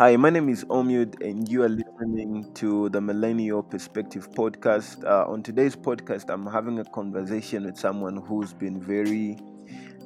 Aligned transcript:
Hi, 0.00 0.16
my 0.16 0.30
name 0.30 0.48
is 0.48 0.64
Omud, 0.64 1.20
and 1.20 1.46
you 1.46 1.62
are 1.62 1.68
listening 1.68 2.50
to 2.54 2.88
the 2.88 3.02
Millennial 3.02 3.62
Perspective 3.62 4.30
podcast. 4.30 5.04
Uh, 5.04 5.30
on 5.30 5.42
today's 5.42 5.76
podcast, 5.76 6.30
I'm 6.30 6.46
having 6.46 6.78
a 6.78 6.86
conversation 6.86 7.66
with 7.66 7.76
someone 7.76 8.16
who's 8.16 8.54
been 8.54 8.80
very 8.80 9.36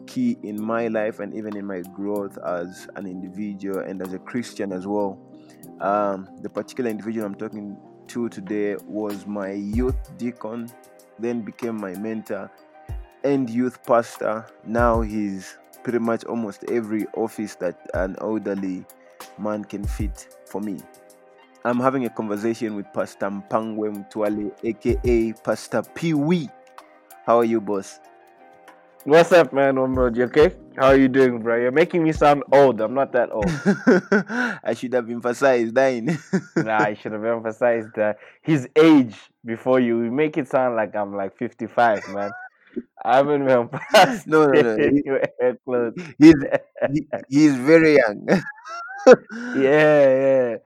key 0.08 0.36
in 0.42 0.60
my 0.60 0.88
life 0.88 1.20
and 1.20 1.32
even 1.32 1.56
in 1.56 1.64
my 1.64 1.82
growth 1.94 2.36
as 2.38 2.88
an 2.96 3.06
individual 3.06 3.78
and 3.78 4.02
as 4.02 4.12
a 4.14 4.18
Christian 4.18 4.72
as 4.72 4.84
well. 4.84 5.16
Um, 5.80 6.28
the 6.42 6.50
particular 6.50 6.90
individual 6.90 7.24
I'm 7.24 7.36
talking 7.36 7.76
to 8.08 8.28
today 8.28 8.74
was 8.86 9.28
my 9.28 9.52
youth 9.52 10.18
deacon, 10.18 10.72
then 11.20 11.42
became 11.42 11.76
my 11.76 11.94
mentor 11.94 12.50
and 13.22 13.48
youth 13.48 13.80
pastor. 13.86 14.44
Now 14.66 15.02
he's 15.02 15.56
pretty 15.84 16.00
much 16.00 16.24
almost 16.24 16.64
every 16.64 17.06
office 17.14 17.54
that 17.60 17.78
an 17.94 18.16
elderly 18.20 18.84
man 19.38 19.64
can 19.64 19.84
fit 19.84 20.28
for 20.46 20.60
me. 20.60 20.78
I'm 21.64 21.80
having 21.80 22.04
a 22.04 22.10
conversation 22.10 22.76
with 22.76 22.86
Pastor 22.92 23.30
Mpangwe 23.30 23.90
Mutwale, 23.94 24.52
aka 24.62 25.32
Pastor 25.44 25.82
Pee 25.94 26.14
Wee. 26.14 26.48
How 27.26 27.38
are 27.38 27.44
you, 27.44 27.60
boss? 27.60 28.00
What's 29.04 29.32
up, 29.32 29.52
man? 29.52 29.76
Omrod, 29.76 30.16
you 30.16 30.24
okay? 30.24 30.56
How 30.76 30.86
are 30.86 30.96
you 30.96 31.08
doing, 31.08 31.40
bro? 31.40 31.56
You're 31.56 31.72
making 31.72 32.02
me 32.02 32.12
sound 32.12 32.42
old. 32.50 32.80
I'm 32.80 32.94
not 32.94 33.12
that 33.12 33.30
old. 33.30 33.44
I 34.64 34.72
should 34.74 34.94
have 34.94 35.10
emphasized 35.10 35.74
dying. 35.74 36.18
nah, 36.56 36.78
I 36.78 36.94
should 36.94 37.12
have 37.12 37.24
emphasized 37.24 37.98
uh, 37.98 38.14
his 38.40 38.66
age 38.74 39.14
before 39.44 39.78
you. 39.78 40.02
You 40.02 40.10
make 40.10 40.38
it 40.38 40.48
sound 40.48 40.76
like 40.76 40.96
I'm 40.96 41.14
like 41.14 41.36
55, 41.36 42.08
man. 42.08 42.30
I 43.04 43.16
haven't 43.16 43.42
even 43.42 43.68
passed 43.68 44.26
no, 44.26 44.46
no, 44.46 44.62
no. 44.62 44.76
He, 44.76 45.02
he's, 46.18 46.34
he, 46.92 47.06
he's 47.28 47.56
very 47.56 47.96
young. 47.96 48.26
Yeah, 49.52 50.08
yeah. 50.08 50.56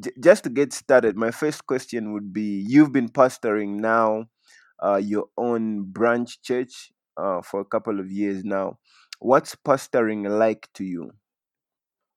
J- 0.00 0.12
just 0.20 0.44
to 0.44 0.50
get 0.50 0.72
started, 0.72 1.16
my 1.16 1.30
first 1.30 1.66
question 1.66 2.12
would 2.12 2.32
be 2.32 2.64
You've 2.66 2.92
been 2.92 3.08
pastoring 3.08 3.80
now 3.80 4.26
uh, 4.82 4.96
your 4.96 5.26
own 5.36 5.84
branch 5.84 6.42
church 6.42 6.92
uh, 7.16 7.42
for 7.42 7.60
a 7.60 7.64
couple 7.64 8.00
of 8.00 8.10
years 8.10 8.44
now. 8.44 8.78
What's 9.20 9.56
pastoring 9.56 10.28
like 10.28 10.68
to 10.74 10.84
you? 10.84 11.12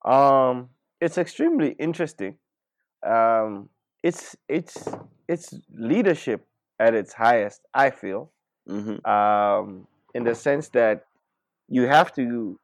Um, 0.06 0.70
it's 1.00 1.18
extremely 1.18 1.72
interesting. 1.80 2.38
Um, 3.06 3.70
it's 4.04 4.36
it's 4.50 4.88
it's 5.28 5.56
leadership 5.74 6.46
at 6.80 6.96
its 6.96 7.14
highest. 7.14 7.62
I 7.74 7.92
feel, 7.92 8.32
hmm 8.68 9.04
um, 9.06 9.88
in 10.16 10.24
the 10.26 10.36
sense 10.36 10.70
that 10.72 11.06
you 11.70 11.88
have 11.88 12.14
to 12.16 12.60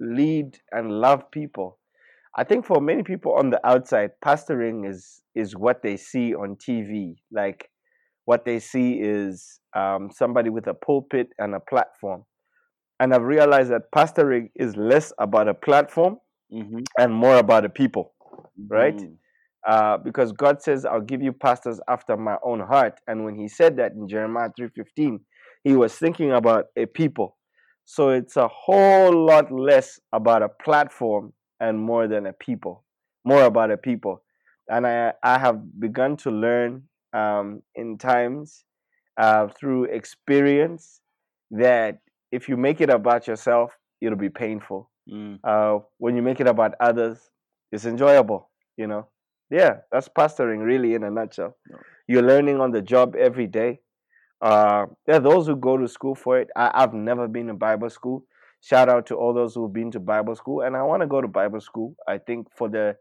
lead 0.00 0.60
and 0.72 0.92
love 0.92 1.30
people. 1.32 1.78
I 2.36 2.44
think 2.44 2.64
for 2.64 2.80
many 2.80 3.02
people 3.02 3.34
on 3.34 3.50
the 3.50 3.64
outside, 3.66 4.12
pastoring 4.24 4.88
is 4.88 5.20
is 5.34 5.56
what 5.56 5.82
they 5.82 5.96
see 5.96 6.34
on 6.34 6.56
TV. 6.56 7.16
Like 7.32 7.70
what 8.24 8.44
they 8.44 8.60
see 8.60 9.00
is 9.00 9.60
um, 9.74 10.10
somebody 10.12 10.50
with 10.50 10.66
a 10.66 10.74
pulpit 10.74 11.28
and 11.38 11.54
a 11.54 11.60
platform. 11.60 12.24
And 13.00 13.14
I've 13.14 13.22
realized 13.22 13.70
that 13.70 13.90
pastoring 13.94 14.50
is 14.54 14.76
less 14.76 15.12
about 15.18 15.48
a 15.48 15.54
platform 15.54 16.18
hmm 16.50 16.80
and 16.98 17.12
more 17.14 17.38
about 17.38 17.62
the 17.62 17.68
people, 17.68 18.14
right? 18.68 18.96
Mm. 18.96 19.16
Uh, 19.66 19.98
because 19.98 20.32
God 20.32 20.62
says, 20.62 20.84
"I'll 20.84 21.00
give 21.00 21.22
you 21.22 21.32
pastors 21.32 21.80
after 21.88 22.16
my 22.16 22.36
own 22.42 22.60
heart." 22.60 23.00
And 23.06 23.24
when 23.24 23.36
He 23.36 23.48
said 23.48 23.76
that 23.76 23.92
in 23.92 24.08
Jeremiah 24.08 24.50
three 24.56 24.68
fifteen, 24.68 25.20
He 25.64 25.74
was 25.76 25.96
thinking 25.96 26.32
about 26.32 26.66
a 26.76 26.86
people. 26.86 27.36
So 27.84 28.10
it's 28.10 28.36
a 28.36 28.48
whole 28.48 29.12
lot 29.26 29.50
less 29.50 29.98
about 30.12 30.42
a 30.42 30.48
platform 30.48 31.32
and 31.60 31.78
more 31.78 32.08
than 32.08 32.26
a 32.26 32.32
people, 32.32 32.84
more 33.24 33.42
about 33.44 33.70
a 33.70 33.76
people. 33.76 34.22
And 34.68 34.86
I 34.86 35.12
I 35.22 35.38
have 35.38 35.60
begun 35.80 36.16
to 36.18 36.30
learn 36.30 36.84
um, 37.12 37.62
in 37.74 37.98
times 37.98 38.64
uh, 39.16 39.48
through 39.48 39.84
experience 39.84 41.00
that 41.50 41.98
if 42.32 42.48
you 42.48 42.56
make 42.56 42.80
it 42.80 42.90
about 42.90 43.26
yourself, 43.26 43.76
it'll 44.00 44.18
be 44.18 44.30
painful 44.30 44.90
Mm. 45.10 45.40
uh, 45.42 45.80
when 45.98 46.14
you 46.14 46.22
make 46.22 46.40
it 46.40 46.46
about 46.46 46.74
others, 46.78 47.30
it's 47.72 47.84
enjoyable, 47.84 48.48
you 48.76 48.86
know. 48.86 49.08
Yeah, 49.50 49.78
that's 49.90 50.08
pastoring 50.08 50.64
really 50.64 50.94
in 50.94 51.02
a 51.02 51.10
nutshell. 51.10 51.56
You're 52.06 52.22
learning 52.22 52.60
on 52.60 52.70
the 52.70 52.80
job 52.82 53.16
every 53.16 53.48
day. 53.48 53.80
Uh, 54.40 54.86
there 55.06 55.16
are 55.16 55.20
those 55.20 55.46
who 55.46 55.56
go 55.56 55.76
to 55.76 55.88
school 55.88 56.14
for 56.14 56.38
it. 56.38 56.48
I, 56.56 56.70
I've 56.74 56.94
never 56.94 57.28
been 57.28 57.48
to 57.48 57.54
Bible 57.54 57.90
school. 57.90 58.24
Shout 58.62 58.88
out 58.88 59.06
to 59.06 59.16
all 59.16 59.32
those 59.32 59.54
who've 59.54 59.72
been 59.72 59.90
to 59.92 60.00
Bible 60.00 60.34
school, 60.34 60.60
and 60.62 60.76
I 60.76 60.82
want 60.82 61.00
to 61.02 61.06
go 61.06 61.20
to 61.20 61.28
Bible 61.28 61.60
school. 61.60 61.94
I 62.06 62.18
think 62.18 62.48
for 62.54 62.68
the 62.68 62.96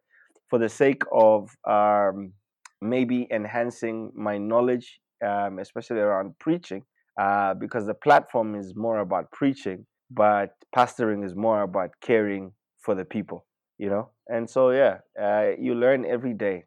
for 0.49 0.57
the 0.57 0.69
sake 0.69 1.03
of 1.11 1.49
um, 1.67 2.33
maybe 2.81 3.27
enhancing 3.29 4.11
my 4.15 4.37
knowledge, 4.37 4.99
um, 5.25 5.59
especially 5.59 5.99
around 5.99 6.37
preaching, 6.39 6.83
uh, 7.19 7.53
because 7.53 7.85
the 7.85 7.93
platform 7.93 8.55
is 8.55 8.73
more 8.75 8.99
about 8.99 9.31
preaching, 9.31 9.85
but 10.09 10.55
pastoring 10.75 11.25
is 11.25 11.35
more 11.35 11.61
about 11.61 11.91
caring 12.01 12.53
for 12.79 12.95
the 12.95 13.05
people, 13.05 13.45
you 13.77 13.89
know. 13.89 14.09
And 14.27 14.49
so, 14.49 14.71
yeah, 14.71 14.99
uh, 15.21 15.51
you 15.59 15.75
learn 15.75 16.05
every 16.05 16.33
day. 16.33 16.65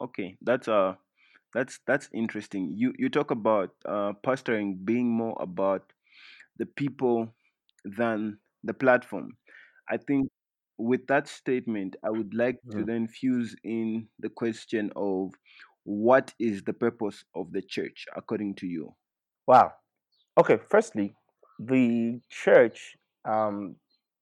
Okay, 0.00 0.36
that's 0.42 0.68
uh 0.68 0.94
that's 1.54 1.80
that's 1.86 2.08
interesting. 2.14 2.74
You 2.76 2.94
you 2.98 3.08
talk 3.10 3.30
about 3.30 3.70
uh 3.86 4.12
pastoring 4.26 4.84
being 4.84 5.10
more 5.10 5.36
about 5.40 5.92
the 6.58 6.66
people 6.66 7.34
than 7.96 8.40
the 8.64 8.74
platform. 8.74 9.38
I 9.88 9.96
think 9.98 10.30
with 10.78 11.06
that 11.08 11.28
statement, 11.28 11.96
I 12.04 12.10
would 12.10 12.34
like 12.34 12.60
to 12.76 12.82
Mm. 12.82 12.86
then 12.86 13.08
fuse 13.08 13.56
in 13.64 14.08
the 14.18 14.30
question 14.30 14.92
of 14.96 15.32
what 15.84 16.34
is 16.38 16.64
the 16.64 16.72
purpose 16.74 17.24
of 17.34 17.52
the 17.52 17.62
church 17.62 18.06
according 18.16 18.56
to 18.56 18.66
you? 18.66 18.96
Wow. 19.46 19.72
Okay, 20.38 20.58
firstly, 20.70 21.16
the 21.58 22.20
church 22.30 22.96
um, 23.24 23.76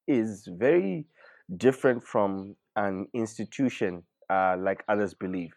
is 0.07 0.49
very 0.59 1.07
different 1.57 2.05
from 2.05 2.57
an 2.77 3.09
institution 3.15 4.05
uh, 4.31 4.57
like 4.59 4.85
others 4.89 5.15
believe. 5.15 5.53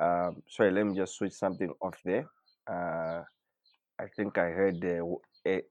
Um, 0.00 0.42
sorry, 0.48 0.72
let 0.72 0.86
me 0.86 0.96
just 0.96 1.16
switch 1.16 1.34
something 1.34 1.72
off 1.82 2.00
there. 2.04 2.26
Uh, 2.70 3.24
I 4.00 4.08
think 4.16 4.38
I 4.38 4.50
heard 4.50 4.84
uh, 4.84 4.98
w- 4.98 5.20
a, 5.46 5.62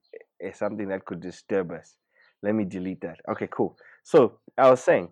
a, 0.42 0.54
something 0.54 0.88
that 0.90 1.06
could 1.06 1.22
disturb 1.22 1.72
us. 1.72 1.96
Let 2.42 2.56
me 2.56 2.66
delete 2.66 3.02
that. 3.02 3.18
Okay, 3.30 3.48
cool. 3.52 3.76
So 4.04 4.40
I 4.58 4.70
was 4.70 4.84
saying 4.84 5.10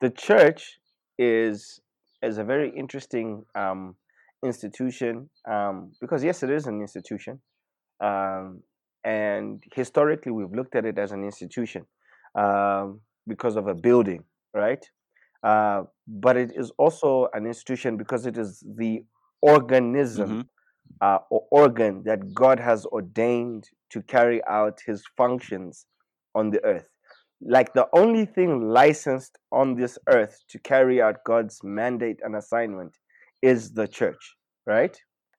the 0.00 0.10
church 0.10 0.78
is 1.18 1.80
is 2.22 2.38
a 2.38 2.44
very 2.44 2.70
interesting 2.76 3.44
um, 3.54 3.96
institution 4.44 5.28
um, 5.48 5.92
because 6.00 6.24
yes, 6.24 6.42
it 6.42 6.50
is 6.50 6.66
an 6.66 6.80
institution, 6.80 7.40
um, 8.00 8.62
and 9.04 9.62
historically 9.74 10.32
we've 10.32 10.52
looked 10.52 10.74
at 10.74 10.84
it 10.84 10.98
as 10.98 11.12
an 11.12 11.24
institution 11.24 11.84
um, 12.38 13.00
because 13.26 13.56
of 13.56 13.66
a 13.68 13.74
building, 13.74 14.24
right? 14.54 14.84
Uh, 15.42 15.82
but 16.08 16.36
it 16.36 16.52
is 16.56 16.72
also 16.78 17.28
an 17.34 17.46
institution 17.46 17.96
because 17.96 18.26
it 18.26 18.38
is 18.38 18.64
the 18.76 19.04
organism 19.42 20.28
Mm-hmm. 20.28 20.40
uh, 21.00 21.18
or 21.30 21.46
organ 21.50 22.02
that 22.04 22.32
God 22.34 22.60
has 22.60 22.86
ordained 22.86 23.68
to 23.90 24.02
carry 24.02 24.40
out 24.46 24.80
his 24.86 25.04
functions 25.16 25.86
on 26.34 26.50
the 26.50 26.64
earth. 26.64 26.86
Like 27.42 27.74
the 27.74 27.86
only 27.92 28.24
thing 28.24 28.68
licensed 28.68 29.38
on 29.52 29.74
this 29.74 29.98
earth 30.08 30.38
to 30.50 30.58
carry 30.58 31.02
out 31.02 31.24
God's 31.24 31.60
mandate 31.62 32.20
and 32.22 32.34
assignment 32.36 32.96
is 33.42 33.72
the 33.72 33.86
church, 33.86 34.34
right? 34.66 34.96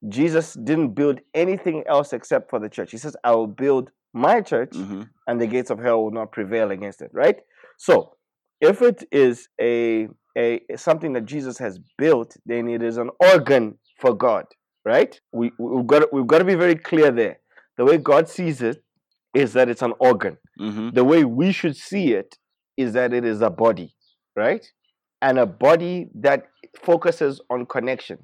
Jesus 0.08 0.54
didn't 0.54 0.94
build 0.94 1.20
anything 1.34 1.84
else 1.88 2.14
except 2.14 2.50
for 2.52 2.60
the 2.60 2.70
church. 2.70 2.92
He 2.92 2.98
says, 2.98 3.16
I 3.24 3.32
will 3.32 3.48
build 3.48 3.90
my 4.14 4.42
church 4.42 4.76
Mm-hmm. 4.76 5.02
and 5.28 5.42
the 5.42 5.48
gates 5.48 5.70
of 5.72 5.80
hell 5.80 6.04
will 6.04 6.12
not 6.12 6.32
prevail 6.32 6.70
against 6.72 7.02
it, 7.02 7.10
right? 7.14 7.38
So, 7.78 8.16
if 8.62 8.82
it 8.82 9.04
is 9.12 9.50
a, 9.60 10.08
a 10.38 10.62
something 10.76 11.14
that 11.14 11.26
Jesus 11.26 11.58
has 11.60 11.80
built, 11.98 12.36
then 12.46 12.68
it 12.70 12.82
is 12.84 12.98
an 12.98 13.10
organ 13.20 13.78
for 14.00 14.14
God, 14.16 14.46
right? 14.86 15.20
We 15.32 15.52
we've 15.60 15.86
got 15.86 16.00
to, 16.00 16.10
we've 16.12 16.28
got 16.28 16.40
to 16.40 16.46
be 16.46 16.56
very 16.56 16.76
clear 16.76 17.12
there. 17.12 17.40
The 17.78 17.86
way 17.86 17.98
God 17.98 18.28
sees 18.28 18.62
it 18.62 18.84
is 19.34 19.54
that 19.54 19.70
it's 19.70 19.82
an 19.82 19.94
organ. 20.00 20.38
Mm-hmm. 20.60 20.90
The 20.92 21.04
way 21.04 21.24
we 21.24 21.52
should 21.52 21.76
see 21.76 22.14
it 22.14 22.38
is 22.76 22.94
that 22.94 23.14
it 23.14 23.24
is 23.26 23.42
a 23.42 23.50
body, 23.50 23.96
right? 24.36 24.66
And 25.22 25.40
a 25.40 25.46
body 25.46 26.10
that 26.16 26.48
focuses 26.82 27.42
on 27.50 27.66
connection, 27.66 28.20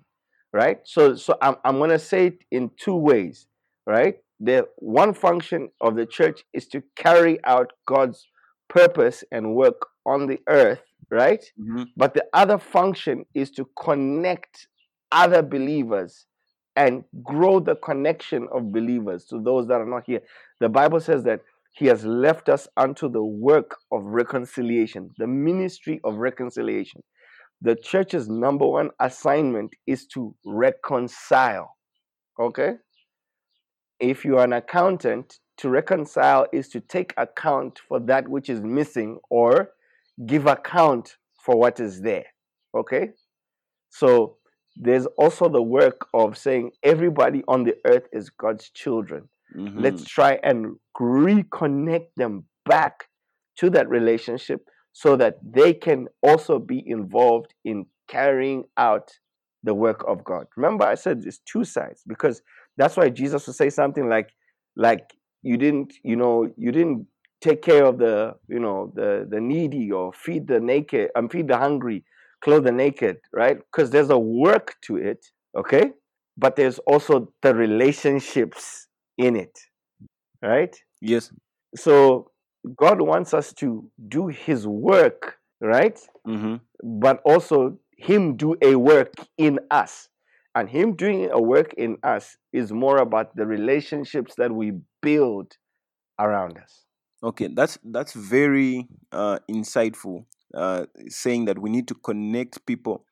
right? 0.51 0.79
So 0.83 1.15
so 1.15 1.35
I'm 1.41 1.55
I'm 1.63 1.77
going 1.77 1.89
to 1.91 1.99
say 1.99 2.27
it 2.27 2.43
in 2.51 2.71
two 2.77 2.95
ways, 2.95 3.47
right? 3.85 4.17
The 4.39 4.67
one 4.77 5.13
function 5.13 5.69
of 5.81 5.95
the 5.95 6.05
church 6.05 6.43
is 6.53 6.67
to 6.69 6.83
carry 6.95 7.43
out 7.45 7.71
God's 7.87 8.27
purpose 8.69 9.23
and 9.31 9.55
work 9.55 9.85
on 10.05 10.27
the 10.27 10.39
earth, 10.47 10.81
right? 11.09 11.43
Mm-hmm. 11.59 11.83
But 11.95 12.13
the 12.13 12.25
other 12.33 12.57
function 12.57 13.25
is 13.33 13.51
to 13.51 13.69
connect 13.79 14.67
other 15.11 15.43
believers 15.43 16.25
and 16.75 17.03
grow 17.23 17.59
the 17.59 17.75
connection 17.75 18.47
of 18.51 18.71
believers 18.71 19.25
to 19.25 19.41
those 19.41 19.67
that 19.67 19.81
are 19.81 19.85
not 19.85 20.03
here. 20.05 20.21
The 20.59 20.69
Bible 20.69 20.99
says 20.99 21.23
that 21.23 21.41
He 21.73 21.87
has 21.87 22.05
left 22.05 22.49
us 22.49 22.67
unto 22.77 23.09
the 23.09 23.23
work 23.23 23.77
of 23.91 24.03
reconciliation, 24.03 25.09
the 25.17 25.27
ministry 25.27 25.99
of 26.03 26.15
reconciliation. 26.15 27.01
the 27.63 27.75
church's 27.75 28.29
number 28.29 28.67
one 28.67 28.89
assignment 28.99 29.71
is 29.87 30.05
to 30.07 30.35
reconcile. 30.45 31.75
Okay? 32.39 32.73
If 33.99 34.25
you 34.25 34.37
are 34.37 34.43
an 34.43 34.53
accountant, 34.53 35.39
to 35.57 35.69
reconcile 35.69 36.45
is 36.51 36.67
to 36.69 36.81
take 36.81 37.13
account 37.15 37.79
for 37.87 37.99
that 38.01 38.27
which 38.27 38.49
is 38.49 38.59
missing 38.61 39.19
or 39.29 39.69
give 40.25 40.45
account 40.45 41.15
for 41.45 41.57
what 41.57 41.79
is 41.79 42.01
there. 42.01 42.25
Okay? 42.75 43.09
So 43.91 44.37
there's 44.75 45.05
also 45.17 45.49
the 45.49 45.61
work 45.61 46.07
of 46.13 46.37
saying 46.37 46.71
everybody 46.83 47.43
on 47.47 47.63
the 47.63 47.75
earth 47.85 48.07
is 48.11 48.29
God's 48.29 48.69
children. 48.71 49.29
Mhm. 49.55 49.81
Let's 49.81 50.05
try 50.05 50.39
and 50.43 50.77
reconnect 50.99 52.07
them 52.15 52.45
back 52.65 53.07
to 53.57 53.69
that 53.69 53.87
relationship 53.89 54.67
so 54.93 55.15
that 55.15 55.37
they 55.43 55.73
can 55.73 56.07
also 56.21 56.59
be 56.59 56.83
involved 56.87 57.53
in 57.63 57.85
carrying 58.07 58.63
out 58.77 59.11
the 59.63 59.73
work 59.73 60.03
of 60.07 60.23
God. 60.23 60.47
Remember, 60.57 60.85
I 60.85 60.95
said 60.95 61.23
it's 61.25 61.39
two 61.39 61.63
sides 61.63 62.03
because 62.07 62.41
that's 62.77 62.97
why 62.97 63.09
Jesus 63.09 63.47
would 63.47 63.55
say 63.55 63.69
something 63.69 64.09
like, 64.09 64.31
like 64.75 65.13
you 65.41 65.57
didn't, 65.57 65.93
you 66.03 66.15
know, 66.15 66.51
you 66.57 66.71
didn't 66.71 67.07
take 67.41 67.61
care 67.61 67.85
of 67.85 67.97
the, 67.97 68.35
you 68.47 68.59
know, 68.59 68.91
the 68.95 69.27
the 69.29 69.39
needy 69.39 69.91
or 69.91 70.13
feed 70.13 70.47
the 70.47 70.59
naked 70.59 71.11
and 71.15 71.31
feed 71.31 71.47
the 71.47 71.57
hungry, 71.57 72.03
clothe 72.43 72.65
the 72.65 72.71
naked, 72.71 73.17
right? 73.31 73.57
Because 73.57 73.89
there's 73.89 74.09
a 74.09 74.17
work 74.17 74.75
to 74.83 74.97
it, 74.97 75.25
okay? 75.57 75.91
But 76.37 76.55
there's 76.55 76.79
also 76.79 77.31
the 77.41 77.55
relationships 77.55 78.87
in 79.17 79.35
it, 79.35 79.57
right? 80.41 80.75
Yes. 81.01 81.31
So 81.75 82.31
God 82.75 83.01
wants 83.01 83.33
us 83.33 83.53
to 83.53 83.89
do 84.07 84.27
His 84.27 84.67
work, 84.67 85.37
right? 85.61 85.99
Mm-hmm. 86.27 86.55
But 86.99 87.21
also 87.23 87.77
Him 87.97 88.35
do 88.35 88.55
a 88.61 88.75
work 88.75 89.13
in 89.37 89.59
us. 89.71 90.09
And 90.55 90.69
Him 90.69 90.95
doing 90.95 91.29
a 91.31 91.41
work 91.41 91.73
in 91.77 91.97
us 92.03 92.37
is 92.51 92.71
more 92.71 92.97
about 92.97 93.35
the 93.35 93.45
relationships 93.45 94.35
that 94.37 94.51
we 94.51 94.73
build 95.01 95.53
around 96.19 96.57
us. 96.57 96.83
Okay, 97.23 97.47
that's 97.47 97.77
that's 97.85 98.13
very 98.13 98.87
uh, 99.11 99.39
insightful. 99.49 100.25
Uh, 100.55 100.85
saying 101.07 101.45
that 101.45 101.57
we 101.57 101.67
need 101.67 101.87
to 101.87 101.95
connect 101.95 102.63
people 102.67 103.05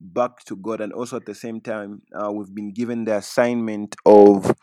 back 0.00 0.44
to 0.44 0.54
God, 0.54 0.80
and 0.80 0.92
also 0.92 1.16
at 1.16 1.26
the 1.26 1.34
same 1.34 1.60
time, 1.60 2.02
uh, 2.14 2.30
we've 2.30 2.54
been 2.54 2.72
given 2.72 3.04
the 3.04 3.16
assignment 3.16 3.96
of 4.06 4.54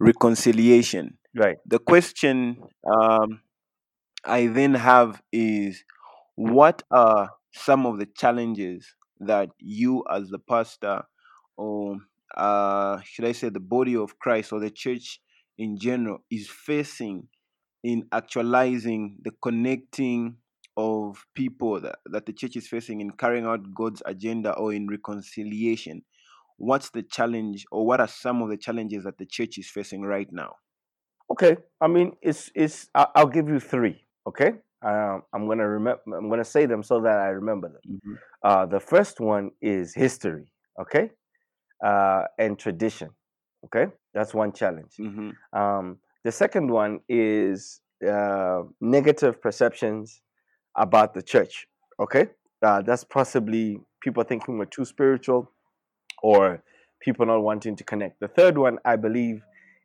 reconciliation. 0.00 1.18
Right. 1.36 1.56
The 1.66 1.78
question 1.78 2.60
um, 2.84 3.42
I 4.24 4.48
then 4.48 4.74
have 4.74 5.22
is, 5.30 5.84
what 6.34 6.82
are 6.90 7.30
some 7.52 7.86
of 7.86 8.00
the 8.00 8.06
challenges 8.06 8.96
that 9.20 9.50
you, 9.60 10.02
as 10.10 10.30
the 10.30 10.40
pastor, 10.40 11.04
or 11.56 11.98
uh, 12.36 13.00
should 13.04 13.24
I 13.24 13.32
say, 13.32 13.50
the 13.50 13.60
body 13.60 13.94
of 13.94 14.18
Christ 14.18 14.52
or 14.52 14.58
the 14.58 14.70
church 14.70 15.20
in 15.58 15.78
general, 15.78 16.24
is 16.28 16.48
facing 16.48 17.28
in 17.84 18.08
actualizing 18.10 19.18
the 19.22 19.30
connecting 19.40 20.38
of 20.78 21.26
people 21.34 21.80
that, 21.80 21.98
that 22.06 22.24
the 22.24 22.32
church 22.32 22.56
is 22.56 22.68
facing 22.68 23.00
in 23.00 23.10
carrying 23.10 23.44
out 23.44 23.74
God's 23.74 24.02
agenda 24.06 24.52
or 24.52 24.72
in 24.72 24.86
reconciliation? 24.86 26.02
What's 26.56 26.90
the 26.90 27.02
challenge, 27.02 27.66
or 27.70 27.84
what 27.86 28.00
are 28.00 28.08
some 28.08 28.42
of 28.42 28.48
the 28.48 28.56
challenges 28.56 29.04
that 29.04 29.18
the 29.18 29.26
church 29.26 29.58
is 29.58 29.68
facing 29.68 30.02
right 30.02 30.28
now? 30.32 30.54
Okay. 31.30 31.56
I 31.80 31.88
mean, 31.88 32.12
it's 32.22 32.50
it's. 32.54 32.88
I'll 32.94 33.26
give 33.26 33.48
you 33.48 33.60
three. 33.60 34.04
Okay. 34.26 34.52
Um, 34.82 35.22
I'm 35.32 35.46
gonna 35.46 35.68
remember. 35.68 36.00
I'm 36.16 36.28
gonna 36.30 36.44
say 36.44 36.66
them 36.66 36.82
so 36.82 37.00
that 37.00 37.18
I 37.18 37.28
remember 37.28 37.68
them. 37.68 38.00
Mhm. 38.00 38.18
Uh, 38.42 38.66
the 38.66 38.80
first 38.80 39.20
one 39.20 39.50
is 39.60 39.94
history. 39.94 40.52
Okay. 40.80 41.10
Uh, 41.84 42.24
and 42.38 42.58
tradition. 42.58 43.10
Okay. 43.66 43.86
That's 44.14 44.34
one 44.34 44.52
challenge. 44.52 44.96
Mhm. 44.98 45.32
Um, 45.52 45.98
the 46.24 46.32
second 46.32 46.70
one 46.70 47.00
is 47.08 47.80
uh, 48.06 48.62
negative 48.80 49.40
perceptions 49.42 50.22
about 50.76 51.14
the 51.14 51.22
church. 51.22 51.66
Okay, 52.00 52.28
uh, 52.62 52.82
that's 52.82 53.04
possibly 53.04 53.80
people 54.00 54.22
thinking 54.24 54.58
we're 54.58 54.64
too 54.66 54.84
spiritual, 54.84 55.50
or 56.22 56.62
people 57.00 57.26
not 57.26 57.40
wanting 57.42 57.76
to 57.76 57.84
connect. 57.84 58.20
The 58.20 58.28
third 58.28 58.58
one, 58.58 58.78
I 58.84 58.96
believe, 58.96 59.42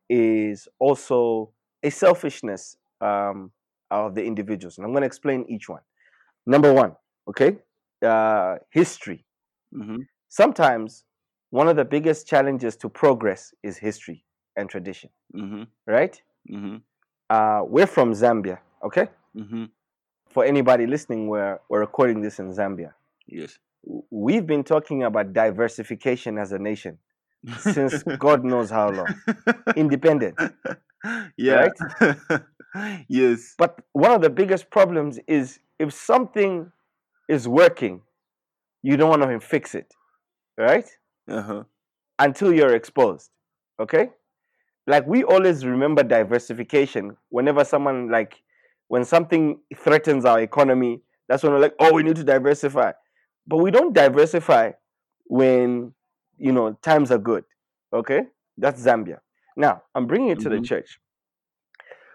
is 0.10 0.68
also 0.80 1.52
a 1.84 1.90
selfishness 1.90 2.78
um, 3.02 3.52
of 3.92 4.16
the 4.16 4.24
individuals, 4.24 4.78
and 4.78 4.86
I'm 4.86 4.92
going 4.92 5.02
to 5.02 5.08
explain 5.08 5.46
each 5.50 5.70
one. 5.70 5.82
Number 6.46 6.74
one, 6.74 6.96
okay, 7.30 7.58
uh, 8.06 8.58
history. 8.72 9.26
Mhm. 9.74 10.08
Sometimes 10.30 11.06
one 11.52 11.68
of 11.68 11.76
the 11.76 11.86
biggest 11.86 12.28
challenges 12.28 12.76
to 12.78 12.90
progress 12.90 13.54
is 13.64 13.78
history 13.78 14.26
and 14.58 14.70
tradition, 14.70 15.10
Mhm. 15.36 15.68
right? 15.88 16.22
Mhm. 16.50 16.82
uh, 17.30 17.64
we're 17.66 17.88
from 17.88 18.12
Zambia, 18.14 18.60
okay? 18.84 19.08
For 20.34 20.44
anybody 20.44 20.88
listening, 20.88 21.28
we're, 21.28 21.60
we're 21.70 21.82
recording 21.82 22.22
this 22.22 22.40
in 22.40 22.52
Zambia. 22.52 22.94
Yes. 23.28 23.60
We've 24.10 24.48
been 24.48 24.64
talking 24.64 25.04
about 25.04 25.34
diversification 25.34 26.40
as 26.40 26.52
a 26.52 26.60
nation 26.60 26.98
since 27.60 28.02
God 28.18 28.44
knows 28.44 28.72
how 28.72 28.90
long. 28.90 29.14
Independent. 29.76 30.40
yeah. 31.38 31.68
yes. 33.08 33.54
But 33.58 33.80
one 33.92 34.12
of 34.12 34.22
the 34.22 34.30
biggest 34.30 34.70
problems 34.70 35.20
is 35.28 35.60
if 35.78 35.94
something 35.94 36.72
is 37.30 37.48
working, 37.48 38.02
you 38.82 38.98
don't 38.98 39.10
want 39.10 39.22
to 39.22 39.40
fix 39.40 39.76
it, 39.76 39.94
right? 40.58 40.90
Uh-huh. 41.30 41.64
Until 42.20 42.54
you're 42.54 42.74
exposed, 42.76 43.30
okay? 43.80 44.10
Like 44.88 45.06
we 45.08 45.24
always 45.24 45.66
remember 45.66 46.04
diversification 46.04 47.18
whenever 47.30 47.64
someone, 47.64 48.10
like, 48.10 48.43
when 48.94 49.04
something 49.04 49.60
threatens 49.76 50.24
our 50.24 50.40
economy, 50.40 51.02
that's 51.28 51.42
when 51.42 51.52
we're 51.52 51.58
like, 51.58 51.74
oh, 51.80 51.92
we 51.96 52.04
need 52.04 52.16
to 52.16 52.24
diversify. 52.24 52.92
But 53.48 53.58
we 53.58 53.72
don't 53.72 53.92
diversify 53.92 54.74
when, 55.26 55.96
you 56.38 56.52
know, 56.52 56.74
times 56.74 57.10
are 57.10 57.18
good, 57.18 57.44
okay? 57.92 58.28
That's 58.56 58.80
Zambia. 58.86 59.18
Now, 59.58 59.82
I'm 59.96 60.06
bringing 60.06 60.30
it 60.30 60.40
to 60.42 60.50
the 60.50 60.60
Mhm. 60.60 60.66
church. 60.66 61.00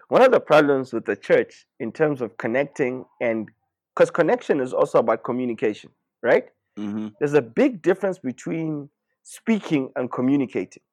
One 0.07 0.21
of 0.21 0.31
the 0.31 0.39
problems 0.39 0.93
with 0.93 1.03
the 1.03 1.17
church 1.17 1.67
in 1.81 1.91
terms 1.91 2.21
of 2.21 2.37
connecting 2.37 3.03
and 3.19 3.49
because 3.93 4.09
connection 4.09 4.61
is 4.61 4.71
also 4.73 4.99
about 4.99 5.25
communication, 5.25 5.91
right? 6.23 6.47
Mhm. 6.77 7.13
There's 7.19 7.33
a 7.33 7.41
big 7.41 7.81
difference 7.81 8.19
between 8.19 8.89
speaking 9.23 9.91
and 9.97 10.09
communicating. 10.09 10.83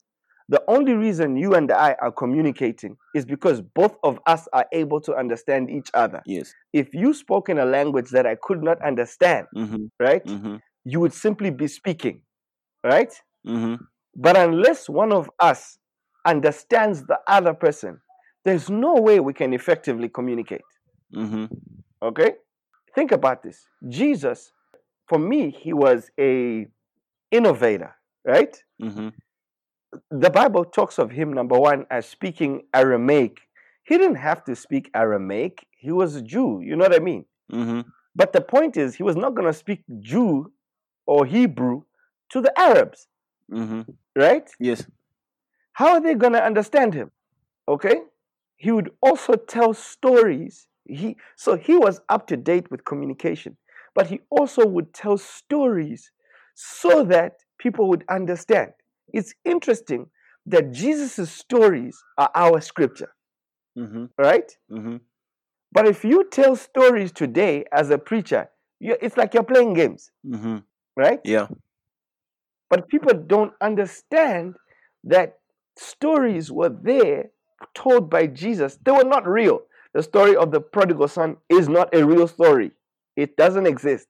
The 0.48 0.62
only 0.68 0.94
reason 0.94 1.36
you 1.36 1.54
and 1.54 1.70
I 1.72 1.96
are 2.00 2.12
communicating 2.12 2.96
is 3.14 3.24
because 3.24 3.60
both 3.60 3.96
of 4.04 4.20
us 4.26 4.46
are 4.52 4.66
able 4.72 5.00
to 5.02 5.14
understand 5.14 5.70
each 5.70 5.90
other. 5.92 6.22
Yes. 6.24 6.54
If 6.72 6.94
you 6.94 7.12
spoke 7.14 7.48
in 7.48 7.58
a 7.58 7.64
language 7.64 8.10
that 8.10 8.26
I 8.26 8.36
could 8.36 8.62
not 8.62 8.80
understand, 8.82 9.48
Mhm. 9.54 9.90
right, 9.98 10.24
Mhm. 10.24 10.60
you 10.84 11.00
would 11.00 11.12
simply 11.12 11.50
be 11.50 11.66
speaking, 11.66 12.22
right? 12.84 13.12
Mhm. 13.44 13.80
But 14.14 14.36
unless 14.36 14.88
one 14.88 15.12
of 15.12 15.28
us 15.40 15.78
understands 16.24 17.04
the 17.06 17.18
other 17.26 17.52
person, 17.54 18.00
there's 18.44 18.70
no 18.70 18.94
way 18.94 19.18
we 19.18 19.32
can 19.32 19.52
effectively 19.52 20.08
communicate. 20.08 20.62
Mhm. 21.12 21.48
Okay? 22.02 22.36
Think 22.94 23.10
about 23.12 23.42
this. 23.42 23.66
Jesus, 23.88 24.52
for 25.08 25.18
me, 25.18 25.50
he 25.50 25.72
was 25.72 26.10
a 26.18 26.66
innovator, 27.30 27.94
right? 28.24 28.56
The 30.10 30.30
Bible 30.30 30.64
talks 30.64 30.98
of 30.98 31.10
him, 31.10 31.32
number 31.32 31.58
one, 31.58 31.86
as 31.90 32.06
speaking 32.06 32.62
Aramaic. 32.74 33.38
He 33.84 33.96
didn't 33.98 34.16
have 34.16 34.44
to 34.44 34.56
speak 34.56 34.90
Aramaic. 34.94 35.66
He 35.70 35.92
was 35.92 36.16
a 36.16 36.22
Jew. 36.22 36.60
You 36.60 36.76
know 36.76 36.84
what 36.84 36.94
I 36.94 36.98
mean? 36.98 37.24
Mhm. 37.52 37.84
But 38.14 38.32
the 38.32 38.40
point 38.40 38.76
is, 38.76 38.94
he 38.96 39.02
was 39.02 39.16
not 39.16 39.34
going 39.34 39.46
to 39.46 39.52
speak 39.52 39.84
Jew 40.00 40.52
or 41.06 41.24
Hebrew 41.24 41.82
to 42.30 42.40
the 42.40 42.58
Arabs, 42.58 43.06
Mhm. 43.50 43.96
right? 44.16 44.50
Yes. 44.58 44.86
How 45.72 45.92
are 45.94 46.00
they 46.00 46.14
going 46.14 46.32
to 46.32 46.42
understand 46.42 46.94
him? 46.94 47.12
Okay? 47.68 48.02
He 48.56 48.72
would 48.72 48.90
also 49.02 49.34
tell 49.36 49.74
stories. 49.74 50.66
He 50.84 51.16
so 51.36 51.56
he 51.56 51.76
was 51.76 52.00
up 52.08 52.26
to 52.28 52.36
date 52.36 52.70
with 52.70 52.84
communication, 52.84 53.56
but 53.94 54.06
he 54.06 54.20
also 54.30 54.66
would 54.66 54.94
tell 54.94 55.18
stories 55.18 56.10
so 56.54 57.04
that 57.04 57.44
people 57.58 57.88
would 57.88 58.04
understand. 58.08 58.72
It's 59.16 59.34
interesting 59.44 60.10
that 60.44 60.72
Jesus' 60.72 61.32
stories 61.32 61.96
are 62.18 62.30
our 62.34 62.60
scripture, 62.60 63.12
Mhm. 63.76 64.10
right? 64.18 64.56
Mhm. 64.70 65.00
But 65.72 65.86
if 65.88 66.04
you 66.04 66.24
tell 66.30 66.54
stories 66.56 67.12
today 67.12 67.64
as 67.72 67.90
a 67.90 67.98
preacher, 67.98 68.50
it's 68.80 69.16
like 69.16 69.34
you're 69.34 69.42
playing 69.54 69.72
games, 69.74 70.12
Mhm. 70.24 70.64
right? 70.96 71.20
Yeah. 71.24 71.48
But 72.68 72.88
people 72.88 73.14
don't 73.14 73.54
understand 73.60 74.56
that 75.04 75.38
stories 75.76 76.52
were 76.52 76.68
there 76.68 77.30
told 77.74 78.10
by 78.10 78.26
Jesus. 78.26 78.76
They 78.84 78.92
were 78.92 79.04
not 79.04 79.26
real. 79.26 79.62
The 79.94 80.02
story 80.02 80.36
of 80.36 80.50
the 80.50 80.60
prodigal 80.60 81.08
son 81.08 81.38
is 81.48 81.68
not 81.68 81.94
a 81.94 82.04
real 82.04 82.28
story, 82.28 82.72
it 83.16 83.36
doesn't 83.36 83.66
exist. 83.66 84.08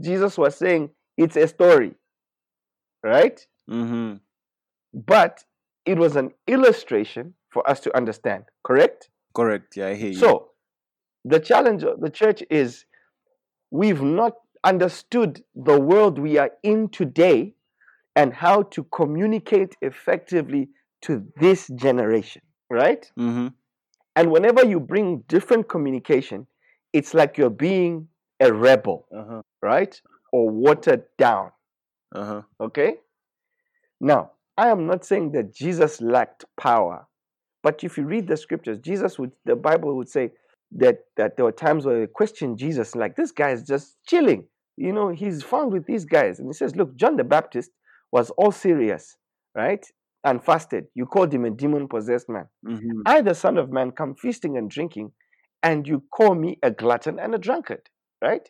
Jesus 0.00 0.38
was 0.38 0.56
saying, 0.56 0.90
It's 1.18 1.36
a 1.36 1.46
story, 1.46 1.94
right? 3.04 3.46
Mm-hmm. 3.68 4.16
But 4.92 5.44
it 5.86 5.98
was 5.98 6.16
an 6.16 6.30
illustration 6.46 7.34
for 7.50 7.68
us 7.68 7.80
to 7.80 7.96
understand, 7.96 8.44
correct? 8.64 9.10
Correct. 9.34 9.76
Yeah, 9.76 9.88
I 9.88 9.94
hear 9.94 10.08
you. 10.10 10.14
So, 10.14 10.50
the 11.24 11.40
challenge 11.40 11.82
of 11.84 12.00
the 12.00 12.10
church 12.10 12.42
is 12.50 12.84
we've 13.70 14.02
not 14.02 14.34
understood 14.64 15.42
the 15.54 15.78
world 15.78 16.18
we 16.18 16.38
are 16.38 16.50
in 16.62 16.88
today 16.88 17.54
and 18.16 18.32
how 18.34 18.62
to 18.62 18.84
communicate 18.84 19.76
effectively 19.80 20.68
to 21.02 21.24
this 21.36 21.68
generation, 21.76 22.42
right? 22.68 23.10
mm-hmm. 23.18 23.48
And 24.16 24.30
whenever 24.32 24.66
you 24.66 24.80
bring 24.80 25.22
different 25.28 25.68
communication, 25.68 26.46
it's 26.92 27.14
like 27.14 27.38
you're 27.38 27.48
being 27.48 28.08
a 28.40 28.52
rebel, 28.52 29.06
Uh-huh. 29.12 29.42
right? 29.62 30.00
Or 30.32 30.50
watered 30.50 31.04
down, 31.16 31.52
Uh-huh. 32.14 32.42
okay? 32.60 32.96
Now, 34.00 34.32
I 34.56 34.68
am 34.68 34.86
not 34.86 35.04
saying 35.04 35.32
that 35.32 35.54
Jesus 35.54 36.00
lacked 36.00 36.44
power, 36.58 37.06
but 37.62 37.82
if 37.84 37.96
you 37.96 38.04
read 38.04 38.26
the 38.26 38.36
scriptures, 38.36 38.78
Jesus 38.78 39.18
would, 39.18 39.32
the 39.44 39.56
Bible 39.56 39.96
would 39.96 40.08
say 40.08 40.30
that, 40.72 40.98
that 41.16 41.36
there 41.36 41.44
were 41.44 41.52
times 41.52 41.86
where 41.86 42.00
they 42.00 42.06
questioned 42.06 42.58
Jesus, 42.58 42.94
like, 42.94 43.16
this 43.16 43.32
guy 43.32 43.50
is 43.50 43.62
just 43.62 43.96
chilling. 44.06 44.46
You 44.76 44.92
know, 44.92 45.08
he's 45.08 45.42
found 45.42 45.72
with 45.72 45.86
these 45.86 46.04
guys. 46.04 46.38
And 46.38 46.48
he 46.48 46.52
says, 46.52 46.76
look, 46.76 46.96
John 46.96 47.16
the 47.16 47.24
Baptist 47.24 47.70
was 48.12 48.30
all 48.38 48.52
serious, 48.52 49.16
right? 49.54 49.84
And 50.24 50.42
fasted. 50.42 50.86
You 50.94 51.06
called 51.06 51.32
him 51.32 51.44
a 51.44 51.50
demon 51.50 51.88
possessed 51.88 52.28
man. 52.28 52.46
Mm-hmm. 52.66 53.02
I, 53.06 53.20
the 53.20 53.34
Son 53.34 53.58
of 53.58 53.70
Man, 53.70 53.90
come 53.90 54.14
feasting 54.14 54.56
and 54.56 54.70
drinking, 54.70 55.12
and 55.62 55.86
you 55.86 56.02
call 56.12 56.34
me 56.34 56.58
a 56.62 56.70
glutton 56.70 57.18
and 57.18 57.34
a 57.34 57.38
drunkard, 57.38 57.88
right? 58.22 58.48